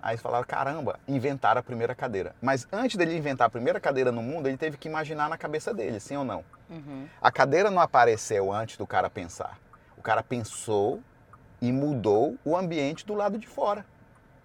Aí 0.01 0.17
falaram, 0.17 0.45
caramba, 0.47 1.01
inventaram 1.09 1.59
a 1.59 1.65
primeira 1.65 1.97
cadeira. 1.97 2.33
Mas 2.41 2.65
antes 2.73 2.97
dele 2.97 3.17
inventar 3.17 3.49
a 3.49 3.51
primeira 3.51 3.81
cadeira 3.81 4.13
no 4.13 4.23
mundo, 4.23 4.47
ele 4.47 4.57
teve 4.57 4.77
que 4.77 4.89
imaginar 4.89 5.29
na 5.29 5.37
cabeça 5.37 5.75
dele, 5.75 5.99
sim 5.99 6.17
ou 6.17 6.25
não? 6.25 6.45
Uhum. 6.71 7.09
A 7.21 7.33
cadeira 7.33 7.73
não 7.73 7.83
apareceu 7.83 8.53
antes 8.53 8.77
do 8.77 8.87
cara 8.87 9.11
pensar. 9.11 9.59
O 9.99 10.03
cara 10.03 10.23
pensou 10.23 11.03
e 11.61 11.73
mudou 11.73 12.39
o 12.45 12.57
ambiente 12.57 13.05
do 13.05 13.15
lado 13.15 13.37
de 13.37 13.49
fora. 13.49 13.85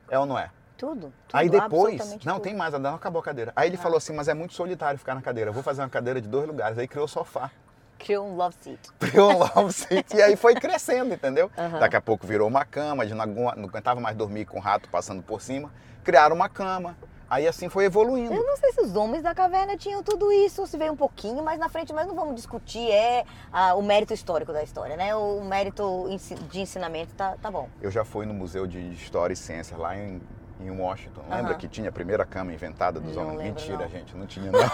É 0.09 0.17
ou 0.17 0.25
não 0.25 0.39
é? 0.39 0.49
Tudo. 0.79 1.01
tudo 1.01 1.13
Aí 1.33 1.49
depois, 1.49 1.99
não 2.23 2.35
tudo. 2.35 2.43
tem 2.43 2.55
mais, 2.55 2.73
não 2.79 2.95
acabou 2.95 3.19
a 3.19 3.23
cadeira. 3.23 3.51
Aí 3.53 3.67
ele 3.67 3.75
Ah. 3.75 3.81
falou 3.81 3.97
assim, 3.97 4.13
mas 4.13 4.29
é 4.29 4.33
muito 4.33 4.53
solitário 4.53 4.97
ficar 4.97 5.13
na 5.13 5.21
cadeira. 5.21 5.49
Eu 5.49 5.53
vou 5.53 5.61
fazer 5.61 5.81
uma 5.81 5.89
cadeira 5.89 6.21
de 6.21 6.27
dois 6.27 6.47
lugares. 6.47 6.77
Aí 6.77 6.87
criou 6.87 7.03
o 7.05 7.07
sofá, 7.07 7.51
Criou 7.97 8.25
um 8.25 8.35
love 8.37 8.55
seat. 8.61 8.79
criou 8.97 9.33
um 9.33 9.39
love 9.39 9.73
seat 9.73 10.15
e 10.15 10.21
aí 10.21 10.37
foi 10.37 10.55
crescendo, 10.55 11.13
entendeu? 11.13 11.51
Daqui 11.81 11.97
a 11.97 12.01
pouco 12.01 12.25
virou 12.25 12.47
uma 12.47 12.63
cama, 12.63 13.05
de 13.05 13.13
não 13.13 13.25
não 13.25 13.49
aguentava 13.49 13.99
mais 13.99 14.15
dormir 14.15 14.45
com 14.45 14.57
o 14.57 14.61
rato 14.61 14.87
passando 14.89 15.21
por 15.21 15.41
cima. 15.41 15.69
Criaram 16.01 16.33
uma 16.33 16.47
cama. 16.47 16.95
Aí 17.29 17.45
assim 17.47 17.69
foi 17.69 17.85
evoluindo. 17.85 18.33
Eu 18.33 18.43
não 18.43 18.57
sei 18.57 18.71
se 18.71 18.81
os 18.81 18.95
homens 18.95 19.21
da 19.21 19.35
caverna 19.35 19.77
tinham 19.77 20.01
tudo 20.01 20.31
isso, 20.31 20.65
se 20.65 20.77
veio 20.77 20.93
um 20.93 20.95
pouquinho 20.95 21.43
mais 21.43 21.59
na 21.59 21.69
frente, 21.69 21.93
mas 21.93 22.07
não 22.07 22.15
vamos 22.15 22.33
discutir 22.35 22.89
é 22.89 23.23
ah, 23.53 23.75
o 23.75 23.83
mérito 23.83 24.13
histórico 24.13 24.51
da 24.51 24.63
história, 24.63 24.97
né? 24.97 25.13
O 25.13 25.41
mérito 25.43 26.07
de 26.49 26.61
ensinamento 26.61 27.13
tá, 27.13 27.35
tá 27.39 27.51
bom. 27.51 27.69
Eu 27.81 27.91
já 27.91 28.03
fui 28.03 28.25
no 28.25 28.33
Museu 28.33 28.65
de 28.65 28.79
História 28.93 29.33
e 29.33 29.37
Ciência 29.37 29.77
lá 29.77 29.95
em, 29.95 30.19
em 30.59 30.69
Washington. 30.71 31.21
Lembra 31.29 31.51
Aham. 31.51 31.57
que 31.59 31.67
tinha 31.67 31.89
a 31.89 31.91
primeira 31.91 32.25
cama 32.25 32.53
inventada 32.53 32.99
dos 32.99 33.15
Não 33.15 33.23
homens? 33.23 33.37
lembro, 33.39 33.61
Mentira, 33.61 33.77
não. 33.83 33.89
gente, 33.89 34.17
não 34.17 34.25
tinha 34.27 34.51
não. 34.51 34.59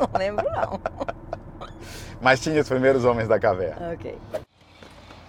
Não 0.00 0.18
lembro, 0.18 0.46
não. 0.50 0.80
Mas 2.22 2.40
tinha 2.40 2.60
os 2.60 2.68
primeiros 2.68 3.04
homens 3.04 3.28
da 3.28 3.38
caverna. 3.38 3.92
ok. 3.92 4.18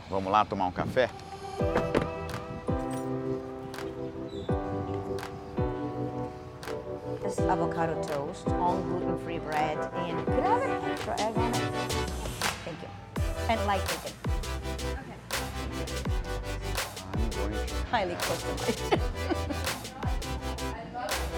Vamos 0.09 0.31
lá 0.31 0.43
tomar 0.45 0.65
um 0.67 0.71
café? 0.71 1.09
This 7.23 7.39
avocado 7.39 7.95
toast 8.07 8.47
on 8.47 8.81
gluten-free 8.89 9.39
bread 9.39 9.77
and 9.93 10.25
could 10.25 10.39
I 10.43 10.59
have 10.59 10.63
an 10.63 10.91
extra 10.91 11.13
egg 11.21 11.37
on 11.37 11.49
it? 11.49 11.55
Thank 12.65 12.81
you. 12.81 12.89
And 13.49 13.65
light 13.67 13.81
bacon. 13.87 14.20
Highly 18.01 18.15
customized. 18.15 18.99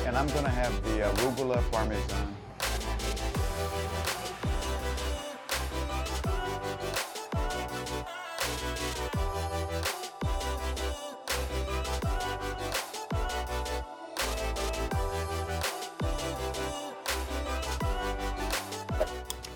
And 0.08 0.16
I'm 0.18 0.28
gonna 0.28 0.48
have 0.48 0.82
the 0.84 1.02
arugula 1.02 1.62
parmesan. 1.72 2.38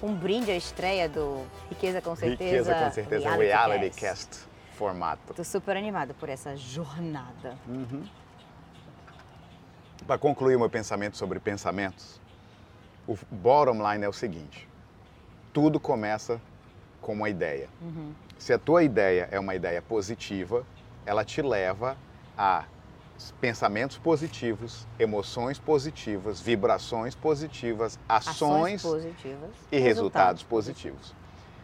Um 0.04 0.14
brinde 0.14 0.52
à 0.52 0.58
estreia 0.58 1.08
do 1.08 1.48
Riqueza 1.70 2.02
com 2.02 2.18
Certeza. 2.18 2.44
Riqueza 2.44 2.76
com 2.76 2.92
certeza, 2.92 3.38
reality, 3.38 3.98
cast. 3.98 4.37
Formato. 4.77 5.34
Tô 5.34 5.43
super 5.43 5.75
animada 5.75 6.13
por 6.13 6.29
essa 6.29 6.55
jornada. 6.55 7.57
Para 10.05 10.17
concluir 10.17 10.57
meu 10.57 10.69
pensamento 10.69 11.17
sobre 11.17 11.39
pensamentos, 11.39 12.22
o 13.07 13.17
bottom 13.31 13.91
line 13.91 14.05
é 14.05 14.10
o 14.10 14.13
seguinte: 14.13 14.69
tudo 15.51 15.79
começa 15.79 16.39
com 17.01 17.13
uma 17.13 17.29
ideia. 17.29 17.67
Se 18.38 18.53
a 18.53 18.60
tua 18.60 18.84
ideia 18.84 19.27
é 19.31 19.39
uma 19.39 19.55
ideia 19.55 19.81
positiva, 19.81 20.63
ela 21.05 21.25
te 21.25 21.41
leva 21.41 21.98
a 22.38 22.65
pensamentos 23.41 23.98
positivos, 23.98 24.88
emoções 25.00 25.57
positivas, 25.57 26.39
vibrações 26.39 27.15
positivas, 27.15 27.98
ações, 28.07 28.84
positivas 28.84 29.50
e 29.72 29.79
resultados 29.79 30.43
positivos. 30.43 31.15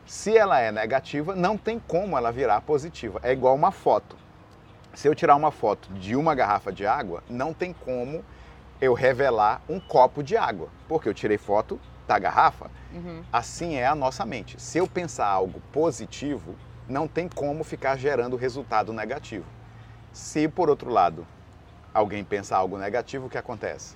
Se 0.05 0.37
ela 0.37 0.59
é 0.59 0.71
negativa, 0.71 1.35
não 1.35 1.57
tem 1.57 1.79
como 1.79 2.17
ela 2.17 2.31
virar 2.31 2.61
positiva. 2.61 3.19
É 3.23 3.31
igual 3.31 3.55
uma 3.55 3.71
foto. 3.71 4.17
Se 4.93 5.07
eu 5.07 5.15
tirar 5.15 5.35
uma 5.35 5.49
foto 5.51 5.91
de 5.93 6.15
uma 6.15 6.35
garrafa 6.35 6.71
de 6.71 6.85
água, 6.85 7.23
não 7.29 7.53
tem 7.53 7.73
como 7.73 8.23
eu 8.81 8.93
revelar 8.93 9.61
um 9.67 9.79
copo 9.79 10.21
de 10.21 10.35
água, 10.35 10.69
porque 10.87 11.07
eu 11.07 11.13
tirei 11.13 11.37
foto 11.37 11.79
da 12.07 12.19
garrafa. 12.19 12.69
Assim 13.31 13.75
é 13.75 13.87
a 13.87 13.95
nossa 13.95 14.25
mente. 14.25 14.61
Se 14.61 14.77
eu 14.77 14.87
pensar 14.87 15.25
algo 15.25 15.61
positivo, 15.71 16.55
não 16.87 17.07
tem 17.07 17.29
como 17.29 17.63
ficar 17.63 17.97
gerando 17.97 18.35
resultado 18.35 18.91
negativo. 18.91 19.45
Se, 20.11 20.47
por 20.47 20.69
outro 20.69 20.91
lado, 20.91 21.25
alguém 21.93 22.23
pensa 22.23 22.55
algo 22.57 22.77
negativo, 22.77 23.27
o 23.27 23.29
que 23.29 23.37
acontece? 23.37 23.95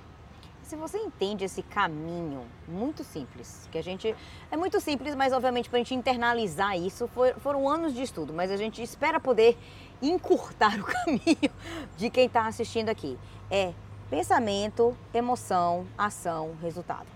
Se 0.68 0.76
você 0.76 0.98
entende 0.98 1.46
esse 1.46 1.62
caminho 1.64 2.44
muito 2.68 3.02
simples, 3.02 3.70
que 3.72 3.78
a 3.78 3.82
gente. 3.82 4.14
É 4.52 4.58
muito 4.58 4.82
simples, 4.82 5.16
mas 5.16 5.32
obviamente 5.32 5.70
para 5.70 5.78
a 5.78 5.80
gente 5.80 5.96
internalizar 5.96 6.78
isso 6.78 7.10
foram 7.40 7.70
anos 7.70 7.94
de 7.94 8.02
estudo, 8.04 8.34
mas 8.34 8.52
a 8.52 8.58
gente 8.58 8.84
espera 8.84 9.18
poder 9.18 9.58
encurtar 10.02 10.76
o 10.82 10.84
caminho 10.84 11.50
de 11.96 12.10
quem 12.10 12.26
está 12.26 12.48
assistindo 12.48 12.90
aqui. 12.90 13.18
É 13.50 13.72
pensamento, 14.10 14.94
emoção, 15.14 15.88
ação, 15.98 16.52
resultado. 16.62 17.08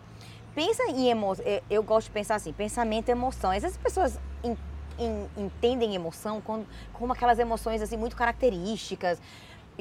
Pensa 0.56 0.84
em 0.86 1.10
emoção. 1.10 1.44
Eu 1.70 1.84
gosto 1.84 2.08
de 2.08 2.12
pensar 2.14 2.36
assim: 2.36 2.54
pensamento 2.54 3.10
emoção. 3.10 3.52
Às 3.52 3.64
vezes 3.64 3.76
as 3.78 3.84
pessoas 3.84 4.18
en- 4.46 4.56
en- 4.98 5.28
entendem 5.36 5.94
emoção 5.94 6.40
como, 6.40 6.66
como 6.94 7.12
aquelas 7.12 7.38
emoções 7.38 7.82
assim 7.82 7.98
muito 7.98 8.16
características. 8.16 9.22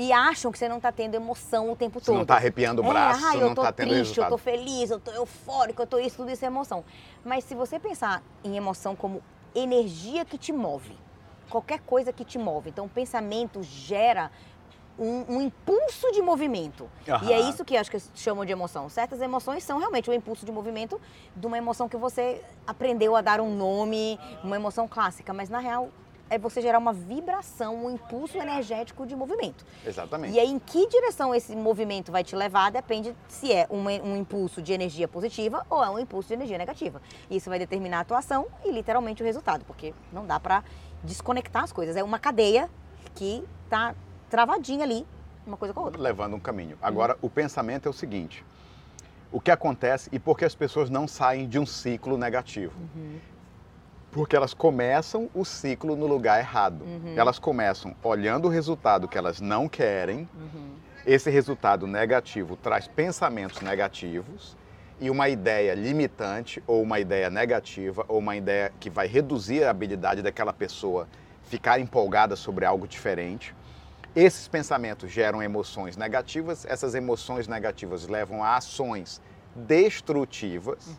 E 0.00 0.14
acham 0.14 0.50
que 0.50 0.58
você 0.58 0.66
não 0.66 0.78
está 0.78 0.90
tendo 0.90 1.14
emoção 1.14 1.70
o 1.70 1.76
tempo 1.76 2.00
Você 2.00 2.06
todo. 2.06 2.14
não 2.14 2.22
está 2.22 2.36
arrepiando 2.36 2.80
o 2.80 2.88
braço, 2.88 3.22
é, 3.22 3.28
ah, 3.28 3.34
eu 3.34 3.48
não 3.48 3.54
tô 3.54 3.60
está 3.60 3.70
tendo 3.70 3.88
triste, 3.88 4.08
resultado. 4.08 4.24
eu 4.24 4.30
tô 4.30 4.38
feliz, 4.38 4.90
eu 4.90 4.98
tô 4.98 5.10
eufórico, 5.10 5.82
eu 5.82 5.86
tô 5.86 5.98
isso, 5.98 6.16
tudo 6.16 6.30
isso 6.30 6.42
é 6.42 6.46
emoção. 6.46 6.82
Mas 7.22 7.44
se 7.44 7.54
você 7.54 7.78
pensar 7.78 8.22
em 8.42 8.56
emoção 8.56 8.96
como 8.96 9.22
energia 9.54 10.24
que 10.24 10.38
te 10.38 10.54
move, 10.54 10.96
qualquer 11.50 11.80
coisa 11.80 12.14
que 12.14 12.24
te 12.24 12.38
move, 12.38 12.70
então 12.70 12.86
o 12.86 12.88
pensamento 12.88 13.62
gera 13.62 14.30
um, 14.98 15.36
um 15.36 15.40
impulso 15.42 16.10
de 16.12 16.22
movimento. 16.22 16.88
E 17.22 17.30
é 17.30 17.40
isso 17.40 17.62
que 17.62 17.76
acho 17.76 17.90
que 17.90 17.98
chamam 18.14 18.46
de 18.46 18.52
emoção. 18.52 18.88
Certas 18.88 19.20
emoções 19.20 19.62
são 19.64 19.78
realmente 19.78 20.08
um 20.08 20.14
impulso 20.14 20.46
de 20.46 20.52
movimento 20.52 20.98
de 21.36 21.46
uma 21.46 21.58
emoção 21.58 21.90
que 21.90 21.96
você 21.98 22.42
aprendeu 22.66 23.14
a 23.14 23.20
dar 23.20 23.38
um 23.38 23.54
nome, 23.54 24.18
uma 24.42 24.56
emoção 24.56 24.88
clássica, 24.88 25.34
mas 25.34 25.50
na 25.50 25.58
real 25.58 25.90
é 26.30 26.38
você 26.38 26.62
gerar 26.62 26.78
uma 26.78 26.92
vibração, 26.92 27.84
um 27.84 27.90
impulso 27.90 28.38
energético 28.38 29.04
de 29.04 29.16
movimento. 29.16 29.66
Exatamente. 29.84 30.32
E 30.32 30.38
aí, 30.38 30.48
em 30.48 30.58
que 30.58 30.86
direção 30.86 31.34
esse 31.34 31.54
movimento 31.56 32.12
vai 32.12 32.22
te 32.22 32.36
levar 32.36 32.70
depende 32.70 33.14
se 33.28 33.52
é 33.52 33.66
um, 33.68 33.84
um 33.84 34.16
impulso 34.16 34.62
de 34.62 34.72
energia 34.72 35.08
positiva 35.08 35.66
ou 35.68 35.84
é 35.84 35.90
um 35.90 35.98
impulso 35.98 36.28
de 36.28 36.34
energia 36.34 36.56
negativa. 36.56 37.02
Isso 37.28 37.50
vai 37.50 37.58
determinar 37.58 37.98
a 37.98 38.00
atuação 38.00 38.46
e 38.64 38.70
literalmente 38.70 39.22
o 39.22 39.26
resultado, 39.26 39.64
porque 39.64 39.92
não 40.12 40.24
dá 40.24 40.38
pra 40.38 40.62
desconectar 41.02 41.64
as 41.64 41.72
coisas. 41.72 41.96
É 41.96 42.04
uma 42.04 42.18
cadeia 42.18 42.70
que 43.14 43.44
tá 43.68 43.94
travadinha 44.30 44.84
ali, 44.84 45.04
uma 45.44 45.56
coisa 45.56 45.74
com 45.74 45.80
a 45.80 45.84
outra. 45.84 46.00
levando 46.00 46.36
um 46.36 46.40
caminho. 46.40 46.78
Agora, 46.80 47.18
o 47.20 47.28
pensamento 47.28 47.86
é 47.86 47.90
o 47.90 47.92
seguinte: 47.92 48.44
o 49.32 49.40
que 49.40 49.50
acontece 49.50 50.08
e 50.12 50.18
por 50.18 50.38
que 50.38 50.44
as 50.44 50.54
pessoas 50.54 50.88
não 50.88 51.08
saem 51.08 51.48
de 51.48 51.58
um 51.58 51.66
ciclo 51.66 52.16
negativo? 52.16 52.72
Porque 54.10 54.34
elas 54.34 54.52
começam 54.52 55.30
o 55.34 55.44
ciclo 55.44 55.94
no 55.94 56.06
lugar 56.06 56.40
errado. 56.40 56.84
Elas 57.16 57.38
começam 57.38 57.94
olhando 58.02 58.46
o 58.46 58.48
resultado 58.50 59.06
que 59.06 59.16
elas 59.16 59.40
não 59.40 59.68
querem. 59.68 60.28
Esse 61.06 61.30
resultado 61.30 61.86
negativo 61.86 62.56
traz 62.56 62.88
pensamentos 62.88 63.60
negativos 63.60 64.56
e 65.00 65.08
uma 65.08 65.28
ideia 65.28 65.74
limitante 65.74 66.62
ou 66.66 66.82
uma 66.82 67.00
ideia 67.00 67.30
negativa 67.30 68.04
ou 68.08 68.18
uma 68.18 68.36
ideia 68.36 68.72
que 68.78 68.90
vai 68.90 69.06
reduzir 69.06 69.64
a 69.64 69.70
habilidade 69.70 70.22
daquela 70.22 70.52
pessoa 70.52 71.08
ficar 71.44 71.80
empolgada 71.80 72.36
sobre 72.36 72.64
algo 72.66 72.86
diferente. 72.86 73.54
Esses 74.14 74.48
pensamentos 74.48 75.10
geram 75.10 75.42
emoções 75.42 75.96
negativas, 75.96 76.66
essas 76.66 76.94
emoções 76.94 77.48
negativas 77.48 78.08
levam 78.08 78.42
a 78.42 78.56
ações 78.56 79.22
destrutivas 79.54 80.98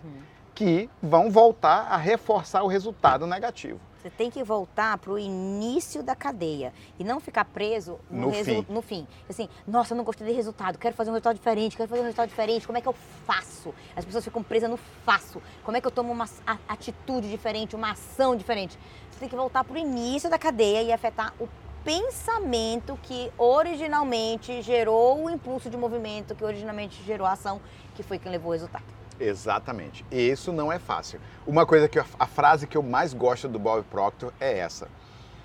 que 0.62 0.88
vão 1.02 1.32
voltar 1.32 1.88
a 1.90 1.98
reforçar 1.98 2.62
o 2.62 2.68
resultado 2.68 3.26
negativo. 3.26 3.80
Você 4.00 4.12
tem 4.12 4.30
que 4.30 4.44
voltar 4.44 4.96
para 5.00 5.12
o 5.12 5.18
início 5.18 6.04
da 6.04 6.16
cadeia 6.16 6.72
e 7.00 7.04
não 7.04 7.20
ficar 7.20 7.46
preso 7.46 7.98
no, 8.12 8.28
No 8.28 8.32
fim. 8.32 8.66
no 8.70 8.82
fim. 8.84 9.08
Assim, 9.28 9.50
nossa, 9.66 9.94
eu 9.94 9.98
não 9.98 10.04
gostei 10.04 10.28
do 10.28 10.36
resultado, 10.36 10.78
quero 10.78 10.96
fazer 10.96 11.10
um 11.10 11.14
resultado 11.14 11.36
diferente, 11.36 11.76
quero 11.76 11.90
fazer 11.90 12.02
um 12.02 12.04
resultado 12.04 12.30
diferente, 12.30 12.68
como 12.68 12.78
é 12.78 12.82
que 12.82 12.88
eu 12.88 12.94
faço? 13.26 13.74
As 13.96 14.06
pessoas 14.06 14.24
ficam 14.24 14.44
presas 14.44 14.70
no 14.70 14.78
faço. 15.04 15.42
Como 15.64 15.76
é 15.76 15.82
que 15.82 15.88
eu 15.88 15.92
tomo 15.92 16.12
uma 16.12 16.30
atitude 16.68 17.28
diferente, 17.28 17.76
uma 17.76 17.94
ação 17.94 18.36
diferente? 18.36 18.78
Você 19.10 19.20
tem 19.20 19.30
que 19.30 19.36
voltar 19.36 19.64
para 19.64 19.74
o 19.74 19.78
início 19.80 20.30
da 20.30 20.38
cadeia 20.38 20.84
e 20.84 20.92
afetar 20.92 21.34
o 21.40 21.50
pensamento 21.84 23.00
que 23.02 23.32
originalmente 23.36 24.62
gerou 24.62 25.26
o 25.26 25.30
impulso 25.30 25.72
de 25.72 25.78
movimento, 25.78 26.36
que 26.36 26.44
originalmente 26.44 27.02
gerou 27.04 27.26
a 27.26 27.32
ação, 27.32 27.60
que 27.96 28.04
foi 28.04 28.20
quem 28.20 28.32
levou 28.32 28.50
o 28.50 28.54
resultado. 28.54 29.01
Exatamente. 29.24 30.06
E 30.12 30.18
isso 30.20 30.52
não 30.52 30.72
é 30.72 30.80
fácil. 30.80 31.20
Uma 31.46 31.66
coisa 31.66 31.88
que 31.88 32.00
eu- 32.00 32.06
a 32.20 32.26
frase 32.28 32.66
que 32.68 32.78
eu 32.78 32.84
mais 32.84 33.14
gosto 33.14 33.48
do 33.48 33.60
Bob 33.60 33.84
Proctor 33.84 34.34
é 34.40 34.58
essa: 34.58 34.88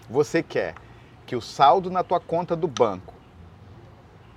Você 0.09 0.43
quer 0.43 0.75
que 1.27 1.37
o 1.37 1.41
saldo 1.41 1.91
na 1.91 2.03
tua 2.05 2.21
conta 2.21 2.55
do 2.57 2.67
banco 2.69 3.13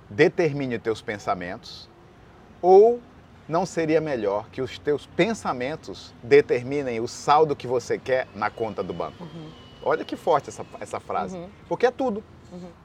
determine 0.08 0.76
os 0.76 0.82
teus 0.82 1.00
pensamentos 1.00 1.88
ou 2.60 3.00
não 3.48 3.64
seria 3.66 4.00
melhor 4.00 4.48
que 4.50 4.60
os 4.62 4.78
teus 4.78 5.06
pensamentos 5.06 6.14
determinem 6.22 7.00
o 7.00 7.08
saldo 7.08 7.56
que 7.56 7.66
você 7.66 7.98
quer 7.98 8.28
na 8.34 8.50
conta 8.50 8.82
do 8.82 8.92
banco? 8.92 9.26
Olha 9.82 10.04
que 10.04 10.14
forte 10.16 10.50
essa, 10.50 10.64
essa 10.78 11.00
frase. 11.00 11.36
Porque 11.68 11.86
é 11.86 11.90
tudo. 11.90 12.22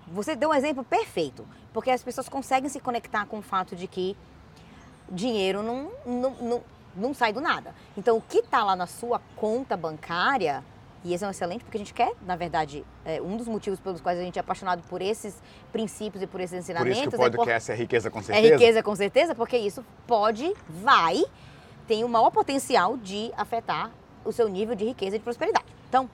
Você 0.07 0.35
deu 0.35 0.49
um 0.49 0.53
exemplo 0.53 0.83
perfeito, 0.83 1.45
porque 1.73 1.89
as 1.91 2.03
pessoas 2.03 2.29
conseguem 2.29 2.69
se 2.69 2.79
conectar 2.79 3.25
com 3.25 3.39
o 3.39 3.41
fato 3.41 3.75
de 3.75 3.87
que 3.87 4.15
dinheiro 5.09 5.61
não, 5.63 5.91
não, 6.05 6.29
não, 6.41 6.63
não 6.95 7.13
sai 7.13 7.31
do 7.33 7.41
nada. 7.41 7.73
Então, 7.97 8.17
o 8.17 8.21
que 8.21 8.39
está 8.39 8.63
lá 8.63 8.75
na 8.75 8.87
sua 8.87 9.21
conta 9.35 9.75
bancária, 9.77 10.63
e 11.03 11.13
esse 11.13 11.23
é 11.23 11.27
um 11.27 11.31
excelente, 11.31 11.63
porque 11.63 11.77
a 11.77 11.79
gente 11.79 11.93
quer, 11.93 12.13
na 12.25 12.35
verdade, 12.35 12.83
é, 13.05 13.21
um 13.21 13.37
dos 13.37 13.47
motivos 13.47 13.79
pelos 13.79 14.01
quais 14.01 14.17
a 14.19 14.21
gente 14.23 14.37
é 14.37 14.39
apaixonado 14.39 14.81
por 14.89 15.01
esses 15.01 15.35
princípios 15.71 16.23
e 16.23 16.27
por 16.27 16.41
esses 16.41 16.55
Por 16.55 16.59
ensinamentos. 16.71 16.99
isso 16.99 17.09
que 17.11 17.15
o 17.15 17.21
é 17.21 17.29
por- 17.29 17.37
podcast 17.37 17.71
é 17.71 17.75
riqueza 17.75 18.09
com 18.09 18.19
é 18.19 18.23
certeza. 18.23 18.53
riqueza, 18.53 18.83
com 18.83 18.95
certeza, 18.95 19.35
porque 19.35 19.57
isso 19.57 19.85
pode, 20.07 20.51
vai, 20.67 21.23
tem 21.87 22.03
o 22.03 22.09
maior 22.09 22.31
potencial 22.31 22.97
de 22.97 23.31
afetar 23.37 23.91
o 24.23 24.31
seu 24.31 24.47
nível 24.49 24.73
de 24.75 24.85
riqueza 24.85 25.15
e 25.15 25.19
de 25.19 25.23
prosperidade. 25.23 25.65
Então, 25.87 26.09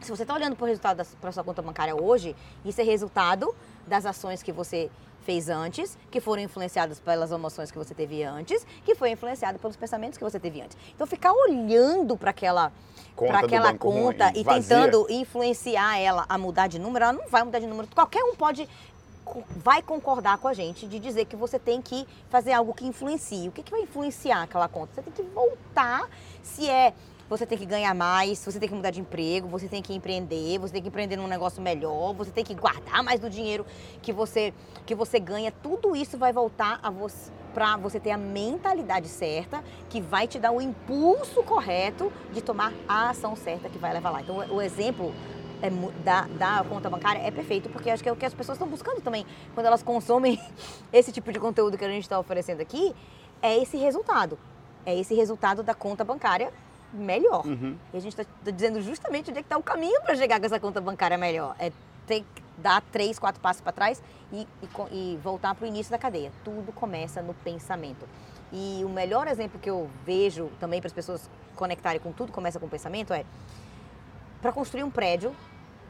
se 0.00 0.08
você 0.12 0.22
está 0.22 0.32
olhando 0.32 0.54
para 0.54 0.62
o 0.62 0.68
resultado 0.68 1.04
para 1.20 1.32
sua 1.32 1.42
conta 1.42 1.60
bancária 1.60 2.00
hoje, 2.00 2.36
isso 2.64 2.80
é 2.80 2.84
resultado 2.84 3.52
das 3.84 4.06
ações 4.06 4.44
que 4.44 4.52
você 4.52 4.88
fez 5.28 5.50
antes, 5.50 5.98
que 6.10 6.22
foram 6.22 6.42
influenciadas 6.42 6.98
pelas 6.98 7.30
emoções 7.30 7.70
que 7.70 7.76
você 7.76 7.94
teve 7.94 8.22
antes, 8.22 8.66
que 8.82 8.94
foi 8.94 9.10
influenciado 9.10 9.58
pelos 9.58 9.76
pensamentos 9.76 10.16
que 10.16 10.24
você 10.24 10.40
teve 10.40 10.62
antes. 10.62 10.74
Então, 10.94 11.06
ficar 11.06 11.34
olhando 11.34 12.16
para 12.16 12.30
aquela, 12.30 12.72
do 13.14 13.24
aquela 13.26 13.68
ruim, 13.68 13.76
conta 13.76 14.32
e 14.34 14.42
vazia. 14.42 14.62
tentando 14.62 15.06
influenciar 15.10 15.98
ela 15.98 16.24
a 16.26 16.38
mudar 16.38 16.66
de 16.66 16.78
número, 16.78 17.04
ela 17.04 17.12
não 17.12 17.28
vai 17.28 17.42
mudar 17.42 17.58
de 17.58 17.66
número. 17.66 17.86
Qualquer 17.94 18.24
um 18.24 18.34
pode 18.34 18.66
vai 19.54 19.82
concordar 19.82 20.38
com 20.38 20.48
a 20.48 20.54
gente 20.54 20.86
de 20.86 20.98
dizer 20.98 21.26
que 21.26 21.36
você 21.36 21.58
tem 21.58 21.82
que 21.82 22.08
fazer 22.30 22.52
algo 22.54 22.72
que 22.72 22.86
influencie. 22.86 23.48
O 23.48 23.52
que, 23.52 23.62
que 23.62 23.70
vai 23.70 23.82
influenciar 23.82 24.44
aquela 24.44 24.66
conta? 24.66 24.94
Você 24.94 25.02
tem 25.02 25.12
que 25.12 25.22
voltar 25.34 26.08
se 26.42 26.70
é 26.70 26.94
você 27.28 27.44
tem 27.44 27.58
que 27.58 27.66
ganhar 27.66 27.94
mais, 27.94 28.42
você 28.44 28.58
tem 28.58 28.68
que 28.68 28.74
mudar 28.74 28.90
de 28.90 29.00
emprego, 29.00 29.48
você 29.48 29.68
tem 29.68 29.82
que 29.82 29.94
empreender, 29.94 30.58
você 30.58 30.72
tem 30.72 30.82
que 30.82 30.88
empreender 30.88 31.16
num 31.16 31.26
negócio 31.26 31.62
melhor, 31.62 32.14
você 32.14 32.30
tem 32.30 32.44
que 32.44 32.54
guardar 32.54 33.02
mais 33.02 33.20
do 33.20 33.28
dinheiro 33.28 33.66
que 34.00 34.12
você 34.12 34.54
que 34.86 34.94
você 34.94 35.18
ganha. 35.20 35.52
Tudo 35.52 35.94
isso 35.94 36.16
vai 36.16 36.32
voltar 36.32 36.80
a 36.82 36.90
você 36.90 37.30
para 37.52 37.76
você 37.76 37.98
ter 37.98 38.10
a 38.10 38.16
mentalidade 38.16 39.08
certa, 39.08 39.64
que 39.88 40.00
vai 40.00 40.28
te 40.28 40.38
dar 40.38 40.52
o 40.52 40.60
impulso 40.60 41.42
correto 41.42 42.12
de 42.32 42.40
tomar 42.40 42.72
a 42.86 43.10
ação 43.10 43.34
certa 43.34 43.68
que 43.68 43.78
vai 43.78 43.92
levar 43.92 44.10
lá. 44.10 44.20
Então, 44.20 44.36
o 44.36 44.62
exemplo 44.62 45.12
é 45.60 45.68
da, 46.04 46.28
da 46.28 46.64
conta 46.68 46.88
bancária 46.88 47.18
é 47.18 47.32
perfeito, 47.32 47.68
porque 47.68 47.90
acho 47.90 48.02
que 48.02 48.08
é 48.08 48.12
o 48.12 48.16
que 48.16 48.24
as 48.24 48.34
pessoas 48.34 48.56
estão 48.56 48.68
buscando 48.68 49.00
também 49.00 49.26
quando 49.54 49.66
elas 49.66 49.82
consomem 49.82 50.40
esse 50.92 51.10
tipo 51.10 51.32
de 51.32 51.40
conteúdo 51.40 51.76
que 51.76 51.84
a 51.84 51.88
gente 51.88 52.04
está 52.04 52.18
oferecendo 52.18 52.60
aqui, 52.60 52.94
é 53.42 53.58
esse 53.60 53.76
resultado. 53.76 54.38
É 54.86 54.96
esse 54.96 55.14
resultado 55.14 55.62
da 55.62 55.74
conta 55.74 56.04
bancária 56.04 56.52
melhor. 56.92 57.46
Uhum. 57.46 57.76
E 57.92 57.96
a 57.96 58.00
gente 58.00 58.18
está 58.18 58.24
dizendo 58.50 58.80
justamente 58.80 59.30
onde 59.30 59.38
é 59.38 59.42
que 59.42 59.46
está 59.46 59.58
o 59.58 59.62
caminho 59.62 60.00
para 60.02 60.16
chegar 60.16 60.38
com 60.40 60.46
essa 60.46 60.60
conta 60.60 60.80
bancária 60.80 61.18
melhor. 61.18 61.54
É 61.58 61.72
ter 62.06 62.20
que 62.20 62.42
dar 62.56 62.82
três, 62.92 63.18
quatro 63.18 63.40
passos 63.40 63.62
para 63.62 63.72
trás 63.72 64.02
e, 64.32 64.46
e 64.62 64.68
e 64.90 65.18
voltar 65.22 65.54
para 65.54 65.64
o 65.64 65.68
início 65.68 65.90
da 65.90 65.98
cadeia. 65.98 66.32
Tudo 66.44 66.72
começa 66.72 67.22
no 67.22 67.34
pensamento. 67.34 68.06
E 68.52 68.82
o 68.84 68.88
melhor 68.88 69.28
exemplo 69.28 69.60
que 69.60 69.68
eu 69.68 69.90
vejo 70.04 70.50
também 70.58 70.80
para 70.80 70.88
as 70.88 70.92
pessoas 70.92 71.28
conectarem 71.54 72.00
com 72.00 72.12
tudo 72.12 72.32
começa 72.32 72.58
com 72.58 72.66
o 72.66 72.68
pensamento 72.68 73.12
é 73.12 73.24
para 74.40 74.52
construir 74.52 74.84
um 74.84 74.90
prédio 74.90 75.34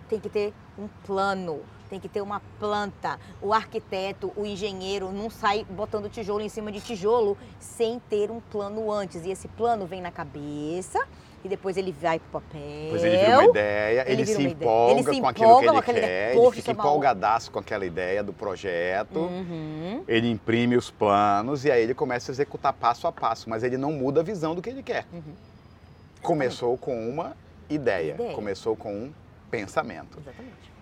tem 0.09 0.19
que 0.19 0.29
ter 0.29 0.55
um 0.79 0.89
plano, 1.07 1.61
tem 1.89 1.99
que 1.99 2.09
ter 2.09 2.21
uma 2.21 2.41
planta. 2.61 3.19
O 3.43 3.53
arquiteto, 3.53 4.33
o 4.37 4.45
engenheiro 4.47 5.11
não 5.11 5.29
sai 5.31 5.65
botando 5.69 6.09
tijolo 6.09 6.41
em 6.43 6.49
cima 6.49 6.71
de 6.71 6.81
tijolo 6.81 7.37
sem 7.59 7.99
ter 8.09 8.31
um 8.31 8.41
plano 8.41 8.91
antes. 8.93 9.25
E 9.25 9.31
esse 9.31 9.49
plano 9.49 9.87
vem 9.87 10.01
na 10.01 10.11
cabeça 10.13 11.05
e 11.45 11.49
depois 11.49 11.77
ele 11.77 11.93
vai 11.93 12.19
pro 12.19 12.41
papel. 12.41 12.61
Depois 12.85 13.05
ele 13.05 13.17
vira 13.17 13.39
uma 13.39 13.45
ideia, 13.45 14.01
ele, 14.03 14.23
Ele 14.23 14.27
se 14.27 14.43
empolga 14.43 14.93
Ele 15.01 15.15
se 15.15 15.21
com 15.21 15.29
aquilo 15.29 15.59
que 15.61 15.67
ele 15.69 15.83
quer, 15.83 15.93
ideia. 15.99 16.37
ele 16.37 16.51
fica 16.53 16.71
empolgadaço 16.73 17.51
com 17.51 17.59
aquela 17.61 17.87
ideia 17.87 18.23
do 18.25 18.33
projeto, 18.33 19.21
Uhum. 19.21 20.03
ele 20.09 20.29
imprime 20.31 20.77
os 20.77 20.91
planos 20.91 21.65
e 21.65 21.71
aí 21.71 21.83
ele 21.83 21.95
começa 21.95 22.31
a 22.31 22.33
executar 22.33 22.73
passo 22.73 23.07
a 23.07 23.13
passo, 23.13 23.49
mas 23.49 23.63
ele 23.63 23.77
não 23.77 23.93
muda 23.93 24.21
a 24.21 24.25
visão 24.25 24.55
do 24.55 24.61
que 24.61 24.69
ele 24.69 24.83
quer. 24.83 25.07
Uhum. 25.13 25.23
Começou 26.23 26.77
com 26.77 27.09
uma 27.09 27.37
ideia, 27.71 28.15
Ideia. 28.15 28.35
começou 28.35 28.75
com 28.77 28.93
um 28.93 29.13
pensamento. 29.51 30.19
Exatamente. 30.19 30.73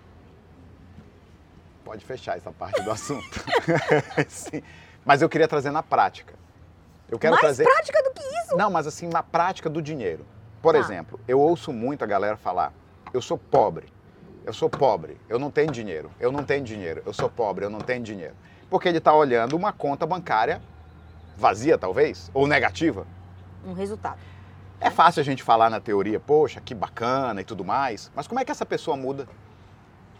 Pode 1.87 2.05
fechar 2.05 2.37
essa 2.37 2.50
parte 2.50 2.83
do 2.83 2.90
assunto. 2.90 3.45
Mas 5.07 5.23
eu 5.23 5.28
queria 5.28 5.47
trazer 5.47 5.71
na 5.71 5.85
prática. 5.85 6.35
Eu 7.09 7.16
quero 7.16 7.31
Mais 7.35 7.43
trazer. 7.43 7.62
prática 7.62 8.02
do 8.02 8.11
que 8.11 8.23
isso. 8.25 8.57
Não, 8.57 8.69
mas 8.69 8.88
assim, 8.88 9.07
na 9.07 9.23
prática 9.23 9.71
do 9.71 9.81
dinheiro. 9.81 10.26
Por 10.61 10.75
Tá. 10.75 10.81
exemplo, 10.81 11.21
eu 11.28 11.38
ouço 11.38 11.73
muito 11.73 12.02
a 12.02 12.07
galera 12.07 12.37
falar: 12.37 12.73
eu 13.14 13.23
sou 13.23 13.38
pobre, 13.38 13.87
eu 14.45 14.52
sou 14.52 14.69
pobre, 14.69 15.16
eu 15.28 15.38
não 15.38 15.49
tenho 15.49 15.71
dinheiro, 15.71 16.11
eu 16.19 16.33
não 16.33 16.43
tenho 16.43 16.64
dinheiro, 16.64 17.00
eu 17.07 17.12
sou 17.12 17.31
pobre, 17.31 17.64
eu 17.64 17.71
não 17.71 17.78
tenho 17.81 18.02
dinheiro. 18.02 18.35
Porque 18.69 18.88
ele 18.88 18.99
está 18.99 19.14
olhando 19.14 19.55
uma 19.55 19.73
conta 19.73 20.05
bancária 20.05 20.61
vazia, 21.37 21.78
talvez, 21.78 22.28
ou 22.35 22.49
negativa. 22.49 23.07
Um 23.64 23.73
resultado. 23.75 24.19
É 24.81 24.90
fácil 24.90 25.21
a 25.21 25.25
gente 25.25 25.45
falar 25.45 25.71
na 25.71 25.78
teoria, 25.78 26.19
poxa, 26.19 26.61
que 26.61 26.75
bacana 26.75 27.40
e 27.43 27.45
tudo 27.45 27.64
mais, 27.64 28.11
mas 28.16 28.26
como 28.26 28.40
é 28.40 28.45
que 28.45 28.50
essa 28.50 28.66
pessoa 28.66 28.97
muda? 28.97 29.28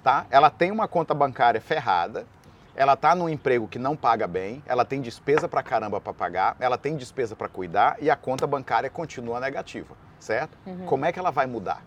Tá? 0.07 0.25
Ela 0.31 0.51
tem 0.51 0.71
uma 0.71 0.87
conta 0.87 1.13
bancária 1.13 1.61
ferrada, 1.61 2.29
ela 2.77 2.93
está 2.93 3.13
num 3.13 3.29
emprego 3.29 3.67
que 3.67 3.77
não 3.77 3.97
paga 3.97 4.29
bem, 4.29 4.63
ela 4.65 4.85
tem 4.85 5.01
despesa 5.01 5.49
pra 5.49 5.65
caramba 5.65 6.01
para 6.01 6.15
pagar, 6.15 6.57
ela 6.61 6.79
tem 6.79 6.97
despesa 6.97 7.35
para 7.35 7.49
cuidar 7.49 7.97
e 8.01 8.09
a 8.09 8.15
conta 8.15 8.47
bancária 8.47 8.89
continua 8.89 9.41
negativa, 9.41 9.97
certo? 10.21 10.57
Como 10.87 11.05
é 11.05 11.11
que 11.11 11.19
ela 11.19 11.33
vai 11.33 11.47
mudar? 11.47 11.83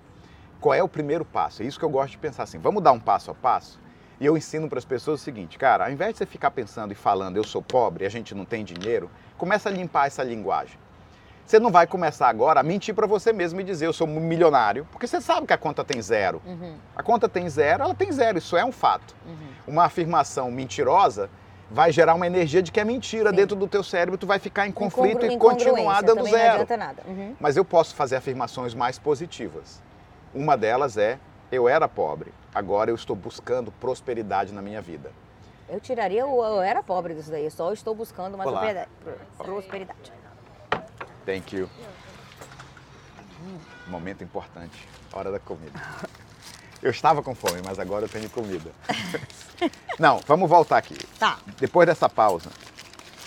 Qual 0.59 0.73
é 0.73 0.83
o 0.83 0.89
primeiro 0.89 1.23
passo? 1.23 1.63
É 1.63 1.65
isso 1.65 1.79
que 1.79 1.85
eu 1.85 1.89
gosto 1.89 2.11
de 2.11 2.17
pensar 2.17 2.43
assim. 2.43 2.57
Vamos 2.57 2.83
dar 2.83 2.91
um 2.91 2.99
passo 2.99 3.31
a 3.31 3.33
passo? 3.33 3.79
E 4.19 4.25
eu 4.25 4.35
ensino 4.35 4.67
para 4.67 4.79
as 4.79 4.83
pessoas 4.83 5.21
o 5.21 5.23
seguinte, 5.23 5.57
cara, 5.57 5.85
ao 5.85 5.89
invés 5.89 6.11
de 6.11 6.17
você 6.17 6.25
ficar 6.25 6.51
pensando 6.51 6.91
e 6.91 6.95
falando 6.95 7.38
eu 7.38 7.45
sou 7.45 7.61
pobre 7.61 8.05
a 8.05 8.09
gente 8.09 8.35
não 8.35 8.43
tem 8.43 8.65
dinheiro, 8.65 9.09
começa 9.38 9.69
a 9.69 9.71
limpar 9.71 10.07
essa 10.07 10.23
linguagem. 10.25 10.77
Você 11.50 11.60
não 11.60 11.72
vai 11.72 11.88
começar 11.88 12.29
agora 12.29 12.60
a 12.60 12.63
mentir 12.63 12.94
para 12.94 13.08
você 13.08 13.34
mesmo 13.34 13.60
e 13.60 13.63
dizer 13.63 13.88
eu 13.88 13.91
sou 13.91 14.06
um 14.06 14.20
milionário, 14.20 14.88
porque 14.91 15.08
você 15.08 15.20
sabe 15.20 15.48
que 15.48 15.53
a 15.53 15.58
conta 15.58 15.84
tem 15.84 16.00
zero. 16.00 16.39
Uhum. 16.46 16.75
A 16.96 17.01
conta 17.01 17.27
tem 17.27 17.50
zero, 17.50 17.82
ela 17.86 17.96
tem 17.96 18.12
zero, 18.12 18.38
isso 18.38 18.56
é 18.56 18.63
um 18.63 18.72
fato. 18.72 19.15
Uhum. 19.25 19.48
Uma 19.65 19.86
afirmação 19.86 20.51
mentirosa 20.51 21.27
vai 21.72 21.91
gerar 21.91 22.13
uma 22.13 22.27
energia 22.27 22.62
de 22.62 22.72
que 22.72 22.79
é 22.79 22.86
mentira 22.86 23.32
Sim. 23.32 23.36
dentro 23.36 23.56
do 23.56 23.68
teu 23.68 23.84
cérebro, 23.84 24.15
tu 24.15 24.27
vai 24.27 24.38
ficar 24.38 24.68
em 24.68 24.72
conflito 24.72 25.25
Incongru- 25.25 25.34
e 25.34 25.38
continuar 25.39 26.03
dando 26.03 26.18
também 26.18 26.32
Não 26.34 26.39
zero. 26.39 26.53
adianta 26.53 26.77
nada. 26.77 27.01
Uhum. 27.08 27.36
Mas 27.39 27.58
eu 27.58 27.65
posso 27.65 27.96
fazer 27.96 28.18
afirmações 28.18 28.75
mais 28.75 29.00
positivas. 29.00 29.81
Uma 30.35 30.55
delas 30.55 30.98
é 30.98 31.18
eu 31.51 31.68
era 31.68 31.88
pobre, 31.88 32.31
agora 32.53 32.92
eu 32.92 32.96
estou 32.96 33.16
buscando 33.16 33.72
prosperidade 33.72 34.53
na 34.53 34.62
minha 34.62 34.83
vida. 34.83 35.12
Eu 35.68 35.79
tiraria 35.79 36.27
o 36.27 36.46
eu 36.46 36.62
era 36.62 36.83
pobre 36.83 37.16
disso 37.16 37.31
daí, 37.31 37.46
eu 37.46 37.50
só 37.51 37.74
estou 37.74 37.96
buscando 37.96 38.35
uma 38.35 38.46
Olá. 38.46 38.59
prosperidade. 38.59 38.90
prosperidade. 39.35 40.19
Thank 41.29 41.55
you. 41.55 41.70
Momento 43.85 44.24
importante, 44.24 44.87
hora 45.13 45.31
da 45.31 45.39
comida. 45.39 45.79
Eu 46.81 46.89
estava 46.89 47.22
com 47.22 47.35
fome, 47.35 47.61
mas 47.63 47.77
agora 47.77 48.05
eu 48.05 48.09
tenho 48.09 48.27
comida. 48.31 48.72
Não, 50.00 50.20
vamos 50.25 50.50
voltar 50.50 50.77
aqui. 50.77 50.98
Tá. 51.20 51.37
Depois 51.59 51.85
dessa 51.85 52.09
pausa, 52.09 52.50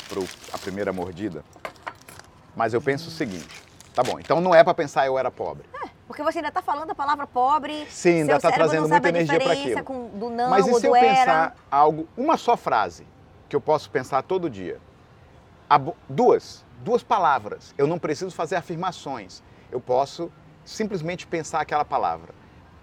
para 0.08 0.20
a 0.52 0.58
primeira 0.58 0.92
mordida, 0.92 1.44
mas 2.56 2.74
eu 2.74 2.82
penso 2.82 3.06
o 3.06 3.12
seguinte, 3.12 3.62
tá 3.94 4.02
bom, 4.02 4.18
então 4.18 4.40
não 4.40 4.54
é 4.54 4.64
para 4.64 4.74
pensar 4.74 5.06
eu 5.06 5.16
era 5.16 5.30
pobre. 5.30 5.64
Porque 6.08 6.22
você 6.22 6.38
ainda 6.38 6.48
está 6.48 6.60
falando 6.60 6.90
a 6.90 6.94
palavra 6.94 7.26
pobre. 7.26 7.86
Sim, 7.88 8.22
ainda 8.22 8.36
está 8.36 8.50
trazendo 8.50 8.88
muita 8.88 9.08
energia 9.08 9.38
para 9.38 9.52
aquilo. 9.52 9.84
Com, 9.84 10.08
do 10.08 10.28
não 10.28 10.50
Mas 10.50 10.66
e 10.66 10.74
se 10.74 10.86
eu 10.86 10.96
era. 10.96 11.06
pensar 11.06 11.56
algo, 11.70 12.08
uma 12.16 12.36
só 12.36 12.56
frase, 12.56 13.06
que 13.48 13.54
eu 13.54 13.60
posso 13.60 13.88
pensar 13.90 14.22
todo 14.22 14.50
dia? 14.50 14.80
Duas, 16.08 16.64
duas 16.82 17.02
palavras. 17.02 17.74
Eu 17.78 17.86
não 17.86 17.98
preciso 17.98 18.34
fazer 18.34 18.56
afirmações. 18.56 19.42
Eu 19.70 19.80
posso 19.80 20.30
simplesmente 20.64 21.26
pensar 21.26 21.60
aquela 21.60 21.84
palavra. 21.84 22.34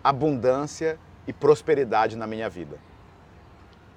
Abundância 0.03 0.99
e 1.27 1.33
prosperidade 1.33 2.15
na 2.15 2.25
minha 2.25 2.49
vida. 2.49 2.77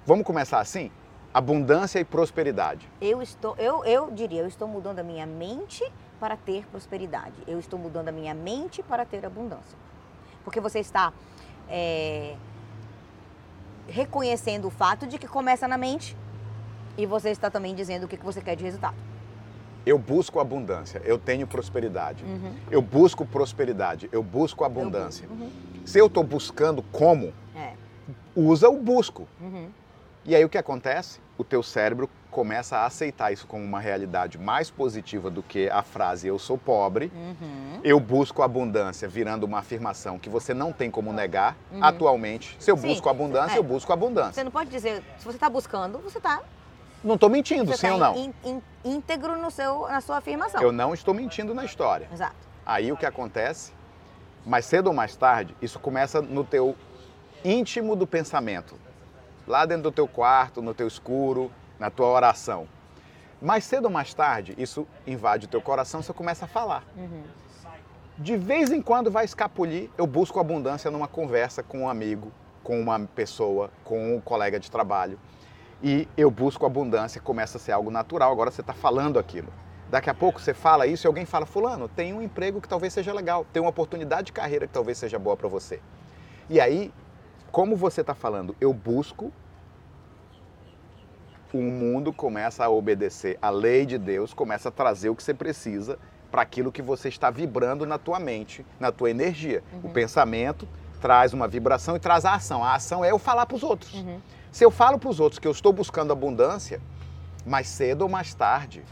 Vamos 0.05 0.25
começar 0.25 0.59
assim? 0.59 0.91
Abundância 1.33 1.99
e 1.99 2.05
prosperidade. 2.05 2.87
Eu 3.01 3.21
estou, 3.21 3.55
eu, 3.57 3.83
eu 3.85 4.11
diria, 4.11 4.41
eu 4.41 4.47
estou 4.47 4.67
mudando 4.67 4.99
a 4.99 5.03
minha 5.03 5.25
mente 5.25 5.83
para 6.19 6.37
ter 6.37 6.67
prosperidade. 6.67 7.35
Eu 7.47 7.57
estou 7.57 7.79
mudando 7.79 8.09
a 8.09 8.11
minha 8.11 8.33
mente 8.33 8.83
para 8.83 9.05
ter 9.05 9.25
abundância. 9.25 9.77
Porque 10.43 10.59
você 10.59 10.79
está 10.79 11.11
é, 11.67 12.35
reconhecendo 13.87 14.65
o 14.67 14.69
fato 14.69 15.07
de 15.07 15.17
que 15.17 15.27
começa 15.27 15.67
na 15.67 15.77
mente 15.77 16.15
e 16.97 17.05
você 17.05 17.29
está 17.29 17.49
também 17.49 17.73
dizendo 17.73 18.03
o 18.03 18.07
que 18.07 18.17
você 18.17 18.41
quer 18.41 18.55
de 18.55 18.63
resultado. 18.63 19.12
Eu 19.85 19.97
busco 19.97 20.39
abundância, 20.39 21.01
eu 21.03 21.17
tenho 21.17 21.45
prosperidade. 21.45 22.23
Uhum. 22.23 22.53
Eu 22.71 22.81
busco 22.81 23.25
prosperidade, 23.25 24.07
eu 24.11 24.23
busco 24.23 24.63
abundância. 24.63 25.27
Uhum. 25.29 25.49
Se 25.85 25.99
eu 25.99 26.07
estou 26.07 26.23
buscando 26.23 26.81
como, 26.83 27.33
É. 27.55 27.73
usa 28.35 28.69
o 28.69 28.77
busco. 28.81 29.27
Uhum. 29.41 29.67
E 30.25 30.33
aí 30.35 30.45
o 30.45 30.49
que 30.49 30.57
acontece? 30.57 31.19
O 31.37 31.43
teu 31.43 31.61
cérebro 31.61 32.09
começa 32.31 32.77
a 32.77 32.85
aceitar 32.85 33.31
isso 33.33 33.45
como 33.45 33.63
uma 33.63 33.79
realidade 33.81 34.37
mais 34.37 34.71
positiva 34.71 35.29
do 35.29 35.43
que 35.43 35.69
a 35.69 35.83
frase 35.83 36.27
eu 36.27 36.39
sou 36.39 36.57
pobre, 36.57 37.11
Uhum. 37.13 37.81
eu 37.83 37.99
busco 37.99 38.41
abundância, 38.41 39.07
virando 39.07 39.43
uma 39.45 39.59
afirmação 39.59 40.17
que 40.17 40.29
você 40.29 40.53
não 40.53 40.71
tem 40.71 40.89
como 40.89 41.11
negar 41.11 41.57
atualmente. 41.81 42.55
Se 42.59 42.71
eu 42.71 42.75
Uhum. 42.75 42.81
Sim, 42.81 42.87
busco 42.87 43.09
abundância, 43.09 43.55
é. 43.55 43.59
eu 43.59 43.63
busco 43.63 43.91
abundância. 43.91 44.33
Você 44.33 44.43
não 44.45 44.51
pode 44.51 44.69
dizer, 44.69 45.03
se 45.17 45.25
você 45.25 45.35
está 45.35 45.49
buscando, 45.49 45.99
você 45.99 46.17
está 46.19 46.41
Não 47.03 47.15
estou 47.15 47.29
mentindo, 47.29 47.71
você 47.71 47.77
sim 47.77 47.87
tá 47.87 47.93
ou 47.93 47.99
não? 47.99 48.15
in- 48.15 48.33
in- 48.45 48.61
íntegro 48.85 49.37
no 49.37 49.51
seu, 49.51 49.81
na 49.87 49.99
sua 50.01 50.17
afirmação. 50.17 50.61
Eu 50.61 50.71
não 50.71 50.93
estou 50.93 51.13
mentindo 51.13 51.53
na 51.53 51.65
história. 51.65 52.07
Exato. 52.11 52.35
Aí 52.65 52.91
o 52.91 52.97
que 52.97 53.05
acontece? 53.05 53.73
Mais 54.45 54.65
cedo 54.65 54.87
ou 54.87 54.93
mais 54.93 55.15
tarde, 55.15 55.55
isso 55.61 55.79
começa 55.79 56.21
no 56.21 56.43
teu 56.43 56.75
íntimo 57.43 57.95
do 57.95 58.07
pensamento. 58.07 58.75
Lá 59.45 59.65
dentro 59.65 59.83
do 59.83 59.91
teu 59.91 60.07
quarto, 60.07 60.61
no 60.61 60.73
teu 60.73 60.87
escuro, 60.87 61.51
na 61.77 61.89
tua 61.89 62.07
oração. 62.07 62.67
Mais 63.41 63.65
cedo 63.65 63.85
ou 63.85 63.91
mais 63.91 64.13
tarde, 64.13 64.53
isso 64.57 64.87
invade 65.05 65.45
o 65.45 65.49
teu 65.49 65.61
coração 65.61 65.99
e 65.99 66.03
você 66.03 66.13
começa 66.13 66.45
a 66.45 66.47
falar. 66.47 66.85
De 68.17 68.37
vez 68.37 68.71
em 68.71 68.81
quando 68.81 69.11
vai 69.11 69.25
escapulir, 69.25 69.89
eu 69.97 70.07
busco 70.07 70.39
abundância 70.39 70.89
numa 70.89 71.07
conversa 71.07 71.61
com 71.63 71.81
um 71.81 71.89
amigo, 71.89 72.31
com 72.63 72.79
uma 72.79 72.97
pessoa, 72.99 73.69
com 73.83 74.15
um 74.15 74.21
colega 74.21 74.57
de 74.59 74.71
trabalho. 74.71 75.19
E 75.83 76.07
eu 76.15 76.31
busco 76.31 76.65
abundância, 76.65 77.19
começa 77.19 77.57
a 77.57 77.59
ser 77.59 77.73
algo 77.73 77.91
natural. 77.91 78.31
Agora 78.31 78.49
você 78.49 78.61
está 78.61 78.73
falando 78.73 79.19
aquilo. 79.19 79.51
Daqui 79.89 80.09
a 80.09 80.13
pouco 80.13 80.39
você 80.39 80.53
fala 80.53 80.87
isso 80.87 81.05
e 81.05 81.07
alguém 81.07 81.25
fala: 81.25 81.45
Fulano, 81.45 81.89
tem 81.89 82.13
um 82.13 82.21
emprego 82.21 82.61
que 82.61 82.69
talvez 82.69 82.93
seja 82.93 83.11
legal, 83.13 83.45
tem 83.51 83.61
uma 83.61 83.69
oportunidade 83.69 84.27
de 84.27 84.31
carreira 84.31 84.65
que 84.65 84.73
talvez 84.73 84.97
seja 84.97 85.19
boa 85.19 85.35
para 85.35 85.49
você. 85.49 85.81
E 86.49 86.59
aí, 86.59 86.91
como 87.51 87.75
você 87.75 87.99
está 87.99 88.15
falando, 88.15 88.55
eu 88.61 88.73
busco, 88.73 89.31
o 91.53 91.61
mundo 91.61 92.13
começa 92.13 92.63
a 92.63 92.69
obedecer 92.69 93.37
a 93.41 93.49
lei 93.49 93.85
de 93.85 93.97
Deus, 93.97 94.33
começa 94.33 94.69
a 94.69 94.71
trazer 94.71 95.09
o 95.09 95.15
que 95.15 95.21
você 95.21 95.33
precisa 95.33 95.99
para 96.31 96.41
aquilo 96.41 96.71
que 96.71 96.81
você 96.81 97.09
está 97.09 97.29
vibrando 97.29 97.85
na 97.85 97.99
tua 97.99 98.19
mente, 98.19 98.65
na 98.79 98.91
tua 98.91 99.11
energia. 99.11 99.61
O 99.83 99.89
pensamento 99.89 100.67
traz 100.99 101.33
uma 101.33 101.47
vibração 101.47 101.95
e 101.95 101.99
traz 101.99 102.25
a 102.25 102.33
ação. 102.33 102.63
A 102.63 102.73
ação 102.73 103.05
é 103.05 103.11
eu 103.11 103.19
falar 103.19 103.45
para 103.45 103.55
os 103.55 103.61
outros. 103.61 103.93
Uhum. 103.93 104.19
Se 104.53 104.63
eu 104.63 104.69
falo 104.69 104.99
para 104.99 105.09
os 105.09 105.19
outros 105.19 105.39
que 105.39 105.47
eu 105.47 105.51
estou 105.51 105.73
buscando 105.73 106.13
abundância, 106.13 106.79
mais 107.43 107.67
cedo 107.67 108.03
ou 108.03 108.07
mais 108.09 108.35
tarde 108.35 108.83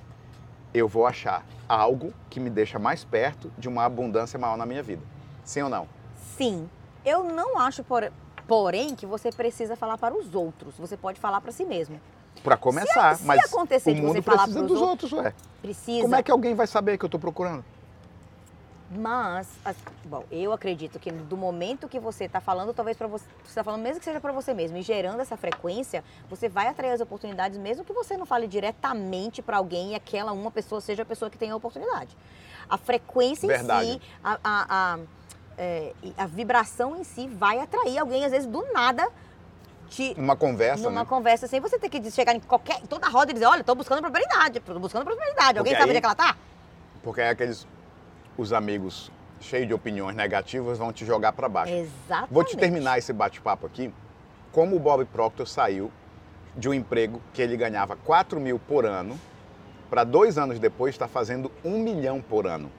eu 0.74 0.88
vou 0.88 1.06
achar 1.06 1.46
algo 1.70 2.12
que 2.32 2.40
me 2.40 2.50
deixa 2.50 2.80
mais 2.80 3.04
perto 3.04 3.52
de 3.60 3.70
uma 3.70 3.86
abundância 3.86 4.40
maior 4.40 4.58
na 4.58 4.66
minha 4.66 4.82
vida. 4.82 5.04
Sim 5.46 5.62
ou 5.62 5.70
não? 5.70 5.88
Sim. 6.36 6.68
Eu 7.06 7.24
não 7.24 7.60
acho, 7.60 7.84
por- 7.84 8.12
porém, 8.48 8.96
que 8.96 9.06
você 9.06 9.32
precisa 9.32 9.76
falar 9.76 10.00
para 10.00 10.16
os 10.18 10.34
outros. 10.34 10.74
Você 10.80 10.98
pode 10.98 11.20
falar 11.20 11.40
para 11.42 11.52
si 11.52 11.64
mesmo. 11.64 12.02
Para 12.44 12.58
começar, 12.58 13.18
se 13.18 13.24
mas 13.28 13.44
acontecer 13.46 13.92
o 13.92 13.94
de 13.94 14.02
mundo 14.02 14.14
você 14.14 14.22
falar 14.24 14.44
precisa 14.46 14.64
dos 14.66 14.82
outros, 14.82 15.12
ué. 15.14 15.32
Precisa. 15.62 16.02
Como 16.02 16.16
é 16.16 16.24
que 16.24 16.32
alguém 16.32 16.56
vai 16.56 16.66
saber 16.66 16.98
que 16.98 17.06
eu 17.06 17.08
estou 17.08 17.20
procurando? 17.20 17.64
Mas, 18.94 19.48
as- 19.64 19.78
bom, 20.04 20.26
eu 20.30 20.52
acredito 20.52 21.00
que 21.00 21.10
do 21.12 21.38
momento 21.38 21.88
que 21.88 21.98
você 21.98 22.26
está 22.26 22.42
falando, 22.42 22.74
talvez 22.74 22.98
para 22.98 23.08
você, 23.08 23.24
você 23.42 23.50
está 23.50 23.64
falando 23.64 23.82
mesmo 23.82 24.00
que 24.00 24.06
seja 24.06 24.20
para 24.20 24.34
você 24.34 24.54
mesmo, 24.54 24.76
e 24.78 24.82
gerando 24.82 25.22
essa 25.22 25.38
frequência, 25.38 26.04
você 26.30 26.50
vai 26.50 26.68
atrair 26.68 26.92
as 26.92 27.00
oportunidades, 27.00 27.58
mesmo 27.58 27.86
que 27.86 27.94
você 27.94 28.18
não 28.18 28.26
fale 28.26 28.48
diretamente 28.48 29.42
para 29.42 29.56
alguém 29.58 29.92
e 29.92 29.96
aquela 29.96 30.34
uma 30.34 30.52
pessoa 30.52 30.82
seja 30.82 31.04
a 31.04 31.06
pessoa 31.06 31.32
que 31.32 31.38
tem 31.38 31.52
a 31.52 31.56
oportunidade. 31.56 32.18
A 32.70 32.78
frequência 32.78 33.46
em 33.46 33.50
Verdade. 33.50 33.92
si, 33.94 34.02
a, 34.22 34.34
a, 34.44 34.94
a, 34.94 35.00
é, 35.58 35.94
a 36.18 36.26
vibração 36.26 36.98
em 36.98 37.06
si 37.06 37.28
vai 37.30 37.60
atrair 37.60 37.98
alguém, 37.98 38.26
às 38.26 38.32
vezes, 38.32 38.46
do 38.48 38.62
nada, 38.74 39.08
te, 39.90 40.14
Numa 40.20 40.36
conversa, 40.36 40.84
numa 40.84 41.02
né? 41.04 41.06
conversa 41.10 41.48
sem 41.48 41.62
você 41.62 41.80
ter 41.80 41.88
que 41.88 42.12
chegar 42.12 42.36
em 42.36 42.42
qualquer, 42.42 42.82
em 42.82 42.86
toda 42.88 43.08
roda 43.08 43.32
e 43.32 43.34
dizer, 43.34 43.46
olha, 43.46 43.62
estou 43.62 43.76
buscando 43.76 44.02
prosperidade, 44.02 44.58
estou 44.58 44.78
buscando 44.80 45.06
prosperidade. 45.06 45.58
Alguém 45.60 45.74
Porque 45.74 45.82
sabe 45.82 45.84
aí- 45.84 45.90
onde 45.90 45.98
é 45.98 46.02
que 46.02 46.06
ela 46.08 46.16
tá? 46.16 46.38
Porque 47.04 47.22
aí 47.22 47.30
aqueles 47.30 47.66
os 48.42 48.52
amigos 48.52 49.12
cheios 49.40 49.68
de 49.68 49.74
opiniões 49.74 50.16
negativas 50.16 50.78
vão 50.78 50.92
te 50.92 51.06
jogar 51.06 51.32
para 51.34 51.48
baixo. 51.48 51.74
Exatamente. 51.74 52.34
Vou 52.34 52.44
te 52.44 52.58
terminar 52.58 52.98
esse 52.98 53.14
bate-papo 53.14 53.66
aqui. 53.66 53.94
Como 54.52 54.76
o 54.76 54.80
Bob 54.80 55.06
Proctor 55.06 55.48
saiu 55.48 55.92
de 56.56 56.68
um 56.68 56.74
emprego 56.74 57.22
que 57.34 57.42
ele 57.42 57.56
ganhava 57.56 57.96
4 57.96 58.40
mil 58.40 58.60
por 58.60 58.86
ano, 58.86 59.20
para 59.90 60.04
dois 60.04 60.38
anos 60.38 60.60
depois 60.60 60.96
estar 60.96 61.08
fazendo 61.08 61.52
um 61.64 61.80
milhão 61.80 62.22
por 62.22 62.48
ano. 62.48 62.72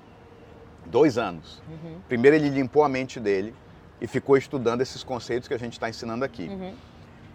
Dois 0.85 1.17
anos. 1.17 1.63
Uhum. 1.69 2.01
Primeiro 2.09 2.37
ele 2.37 2.49
limpou 2.49 2.85
a 2.85 2.89
mente 2.89 3.21
dele 3.21 3.55
e 4.01 4.07
ficou 4.07 4.37
estudando 4.37 4.81
esses 4.81 5.05
conceitos 5.05 5.49
que 5.49 5.55
a 5.55 5.59
gente 5.59 5.75
está 5.75 5.89
ensinando 5.89 6.25
aqui. 6.25 6.49
Uhum. 6.49 6.75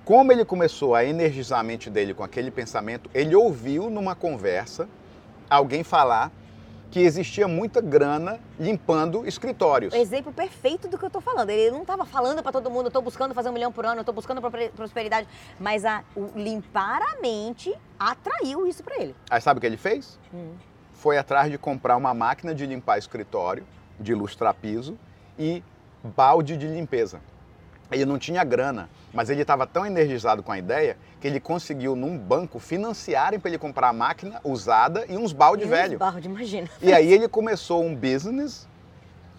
Como 0.04 0.32
ele 0.32 0.46
começou 0.46 0.96
a 0.96 1.04
energizar 1.04 1.60
a 1.60 1.64
mente 1.64 1.90
dele 1.90 2.14
com 2.14 2.24
aquele 2.24 2.52
pensamento, 2.52 3.10
ele 3.14 3.36
ouviu 3.36 3.90
numa 3.90 4.16
conversa 4.16 4.88
alguém 5.50 5.84
falar 5.84 6.32
que 6.90 7.00
existia 7.00 7.48
muita 7.48 7.82
grana 7.82 8.40
limpando 8.60 9.26
escritórios. 9.28 9.94
Exemplo 9.94 10.32
perfeito 10.32 10.88
do 10.88 10.98
que 10.98 11.06
eu 11.06 11.10
tô 11.10 11.20
falando. 11.20 11.50
Ele 11.50 11.72
não 11.72 11.84
tava 11.84 12.06
falando 12.06 12.42
para 12.42 12.52
todo 12.52 12.70
mundo, 12.70 12.88
eu 12.88 12.92
tô 12.92 13.02
buscando 13.02 13.34
fazer 13.34 13.50
um 13.50 13.54
milhão 13.54 13.72
por 13.72 13.86
ano, 13.86 14.02
eu 14.02 14.06
tô 14.06 14.14
buscando 14.14 14.42
prosperidade. 14.76 15.28
Mas 15.60 15.86
a, 15.86 16.04
o 16.16 16.32
limpar 16.36 17.02
a 17.02 17.22
mente 17.22 17.74
atraiu 18.00 18.66
isso 18.66 18.84
para 18.84 19.02
ele. 19.02 19.16
Aí 19.30 19.42
sabe 19.42 19.58
o 19.58 19.62
que 19.62 19.68
ele 19.68 19.78
fez? 19.78 20.20
Hum. 20.34 20.54
Foi 20.94 21.18
atrás 21.18 21.52
de 21.52 21.58
comprar 21.58 21.96
uma 21.98 22.14
máquina 22.14 22.56
de 22.56 22.66
limpar 22.66 22.98
escritório, 22.98 23.66
de 24.00 24.14
lustrar 24.14 24.54
piso 24.54 24.98
e 25.38 25.64
balde 26.04 26.58
de 26.58 26.68
limpeza. 26.68 27.22
Ele 27.92 28.06
não 28.06 28.20
tinha 28.20 28.44
grana, 28.44 28.90
mas 29.14 29.30
ele 29.30 29.42
estava 29.42 29.66
tão 29.66 29.86
energizado 29.86 30.44
com 30.44 30.52
a 30.52 30.58
ideia 30.58 30.98
que 31.22 31.28
ele 31.28 31.40
conseguiu 31.40 31.96
num 31.96 32.18
banco 32.18 32.60
financiarem 32.60 33.40
para 33.40 33.50
ele 33.50 33.58
comprar 33.58 33.90
a 33.90 33.94
máquina 33.94 34.42
usada 34.44 35.06
e 35.08 35.16
uns 35.18 35.32
balde 35.32 35.64
E 35.64 35.68
velho. 35.68 35.98
Balde, 35.98 36.28
imagina. 36.28 36.70
E 36.82 36.92
aí 36.92 37.12
ele 37.12 37.28
começou 37.28 37.84
um 37.84 37.96
business 37.96 38.68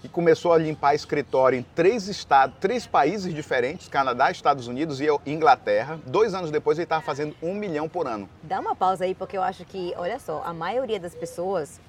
e 0.03 0.09
começou 0.09 0.53
a 0.53 0.59
limpar 0.59 0.95
escritório 0.95 1.59
em 1.59 1.63
três 1.75 2.09
estados, 2.09 2.57
três 2.61 2.87
países 2.87 3.35
diferentes, 3.35 3.89
Canadá, 3.89 4.31
Estados 4.31 4.67
Unidos 4.67 5.01
e 5.01 5.07
Inglaterra. 5.27 5.99
Dois 6.07 6.35
anos 6.35 6.51
depois 6.51 6.79
ele 6.79 6.85
estava 6.85 7.03
fazendo 7.03 7.35
um 7.43 7.55
milhão 7.55 7.89
por 7.89 8.07
ano. 8.07 8.29
Dá 8.43 8.61
uma 8.61 8.75
pausa 8.75 9.05
aí, 9.05 9.15
porque 9.15 9.37
eu 9.37 9.43
acho 9.43 9.65
que, 9.65 9.93
olha 9.97 10.19
só, 10.19 10.43
a 10.45 10.55
maioria 10.55 11.01
das 11.01 11.15
pessoas 11.15 11.81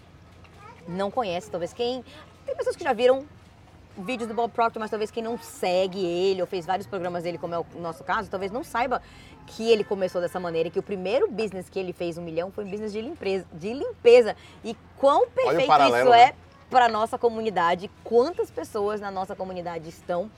não 0.88 1.12
conhece, 1.12 1.50
talvez 1.50 1.72
quem. 1.72 2.04
Tem 2.45 2.56
pessoas 2.56 2.76
que 2.76 2.84
já 2.84 2.93
viram 2.93 3.26
vídeos 3.97 4.28
do 4.28 4.34
Bob 4.34 4.52
Proctor, 4.52 4.80
mas 4.80 4.89
talvez 4.89 5.12
quem 5.12 5.23
não 5.23 5.38
segue 5.38 6.04
ele 6.04 6.41
ou 6.41 6.47
fez 6.47 6.65
vários 6.65 6.88
programas 6.88 7.23
dele, 7.23 7.38
como 7.38 7.56
é 7.56 7.60
o 7.60 7.65
nosso 7.80 8.04
caso, 8.04 8.30
talvez 8.30 8.52
não 8.52 8.63
saiba 8.63 9.02
que 9.47 9.69
ele 9.69 9.84
começou 9.84 10.21
dessa 10.21 10.39
maneira, 10.39 10.69
que 10.69 10.80
o 10.80 10.84
primeiro 10.84 11.30
business 11.30 11.69
que 11.69 11.80
ele 11.80 11.91
fez 11.91 12.17
um 12.17 12.21
milhão 12.21 12.52
foi 12.52 12.63
um 12.65 12.69
business 12.69 12.91
de 12.91 13.02
limpeza. 13.02 13.45
De 13.52 13.73
limpeza. 13.73 14.36
E 14.63 14.75
quão 14.97 15.28
perfeito 15.28 15.67
paralelo, 15.67 15.97
isso 15.97 16.10
né? 16.12 16.21
é 16.21 16.36
para 16.69 16.88
nossa 16.88 17.17
comunidade, 17.17 17.89
quantas 18.04 18.52
pessoas 18.52 19.02
na 19.02 19.10
nossa 19.10 19.36
comunidade 19.36 19.89
estão 19.89 20.30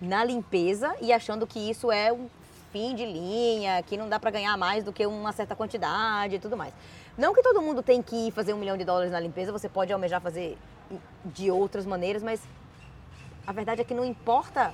na 0.00 0.24
limpeza 0.24 0.94
e 1.00 1.12
achando 1.12 1.46
que 1.46 1.58
isso 1.58 1.90
é 1.90 2.12
um 2.12 2.28
fim 2.72 2.94
de 2.94 3.04
linha, 3.04 3.82
que 3.82 3.96
não 3.96 4.08
dá 4.08 4.18
para 4.18 4.30
ganhar 4.30 4.56
mais 4.56 4.84
do 4.84 4.92
que 4.92 5.04
uma 5.06 5.32
certa 5.32 5.54
quantidade 5.54 6.36
e 6.36 6.38
tudo 6.38 6.56
mais. 6.56 6.72
Não 7.16 7.32
que 7.32 7.42
todo 7.42 7.60
mundo 7.62 7.82
tem 7.82 8.02
que 8.02 8.28
ir 8.28 8.30
fazer 8.32 8.52
um 8.52 8.58
milhão 8.58 8.76
de 8.76 8.84
dólares 8.84 9.12
na 9.12 9.20
limpeza, 9.20 9.52
você 9.52 9.68
pode 9.68 9.92
almejar 9.92 10.20
fazer 10.20 10.58
de 11.24 11.50
outras 11.50 11.86
maneiras, 11.86 12.22
mas 12.22 12.40
a 13.46 13.52
verdade 13.52 13.80
é 13.80 13.84
que 13.84 13.94
não 13.94 14.04
importa 14.04 14.72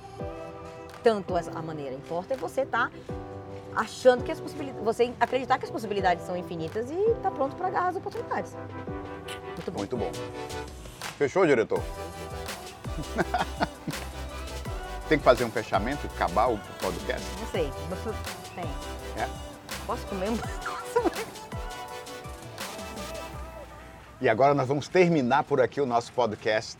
tanto 1.03 1.35
a 1.35 1.61
maneira, 1.61 1.95
importa 1.95 2.33
é 2.33 2.37
você 2.37 2.61
estar 2.61 2.91
achando 3.75 4.23
que 4.23 4.31
as 4.31 4.39
possibilidades, 4.39 4.83
você 4.83 5.13
acreditar 5.19 5.57
que 5.57 5.65
as 5.65 5.71
possibilidades 5.71 6.25
são 6.25 6.37
infinitas 6.37 6.91
e 6.91 7.15
tá 7.21 7.31
pronto 7.31 7.55
para 7.55 7.67
agarrar 7.67 7.89
as 7.89 7.95
oportunidades. 7.95 8.55
Muito 9.55 9.71
bom. 9.71 9.79
Muito 9.79 9.97
bom. 9.97 10.11
Fechou, 11.17 11.45
diretor? 11.45 11.81
Tem 15.07 15.17
que 15.17 15.23
fazer 15.23 15.43
um 15.43 15.51
fechamento, 15.51 16.07
acabar 16.07 16.47
o 16.47 16.57
podcast? 16.81 17.27
Não 17.39 17.47
sei. 17.47 17.71
Tem. 18.55 18.63
É. 19.21 19.27
Posso 19.85 20.05
comer 20.07 20.29
um? 20.29 20.37
E 24.21 24.29
agora 24.29 24.53
nós 24.53 24.67
vamos 24.67 24.87
terminar 24.87 25.43
por 25.45 25.59
aqui 25.59 25.81
o 25.81 25.85
nosso 25.87 26.13
podcast 26.13 26.77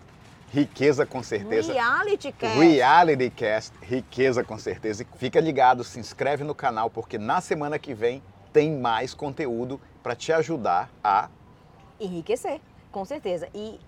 Riqueza 0.53 1.05
com 1.05 1.23
certeza. 1.23 1.71
Reality 1.71 2.31
Cast. 2.33 2.59
Reality 2.59 3.29
Cast, 3.29 3.73
riqueza 3.81 4.43
com 4.43 4.57
certeza. 4.57 5.03
E 5.03 5.17
fica 5.17 5.39
ligado, 5.39 5.81
se 5.81 5.97
inscreve 5.97 6.43
no 6.43 6.53
canal, 6.53 6.89
porque 6.89 7.17
na 7.17 7.39
semana 7.39 7.79
que 7.79 7.93
vem 7.93 8.21
tem 8.51 8.77
mais 8.77 9.13
conteúdo 9.13 9.79
para 10.03 10.13
te 10.13 10.33
ajudar 10.33 10.89
a. 11.01 11.29
enriquecer, 11.99 12.59
com 12.91 13.05
certeza. 13.05 13.47
E 13.55 13.79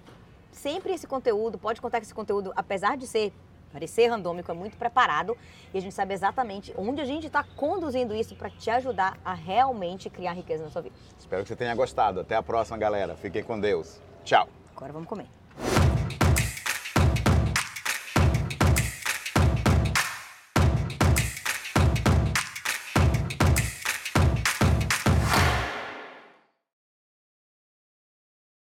sempre 0.53 0.93
esse 0.93 1.05
conteúdo, 1.05 1.57
pode 1.57 1.81
contar 1.81 1.99
que 1.99 2.05
esse 2.05 2.13
conteúdo, 2.13 2.53
apesar 2.55 2.95
de 2.95 3.07
ser 3.07 3.33
parecer 3.73 4.07
randômico, 4.07 4.49
é 4.49 4.53
muito 4.53 4.77
preparado 4.77 5.35
e 5.73 5.77
a 5.77 5.81
gente 5.81 5.93
sabe 5.93 6.13
exatamente 6.13 6.73
onde 6.77 7.01
a 7.01 7.05
gente 7.05 7.27
está 7.27 7.43
conduzindo 7.43 8.15
isso 8.15 8.35
para 8.35 8.49
te 8.49 8.69
ajudar 8.69 9.17
a 9.25 9.33
realmente 9.33 10.09
criar 10.09 10.33
riqueza 10.33 10.63
na 10.63 10.69
sua 10.69 10.83
vida. 10.83 10.95
Espero 11.19 11.41
que 11.41 11.49
você 11.49 11.55
tenha 11.57 11.75
gostado. 11.75 12.21
Até 12.21 12.35
a 12.35 12.43
próxima, 12.43 12.77
galera. 12.77 13.17
Fiquem 13.17 13.43
com 13.43 13.59
Deus. 13.59 13.99
Tchau. 14.23 14.47
Agora 14.75 14.93
vamos 14.93 15.09
comer. 15.09 15.27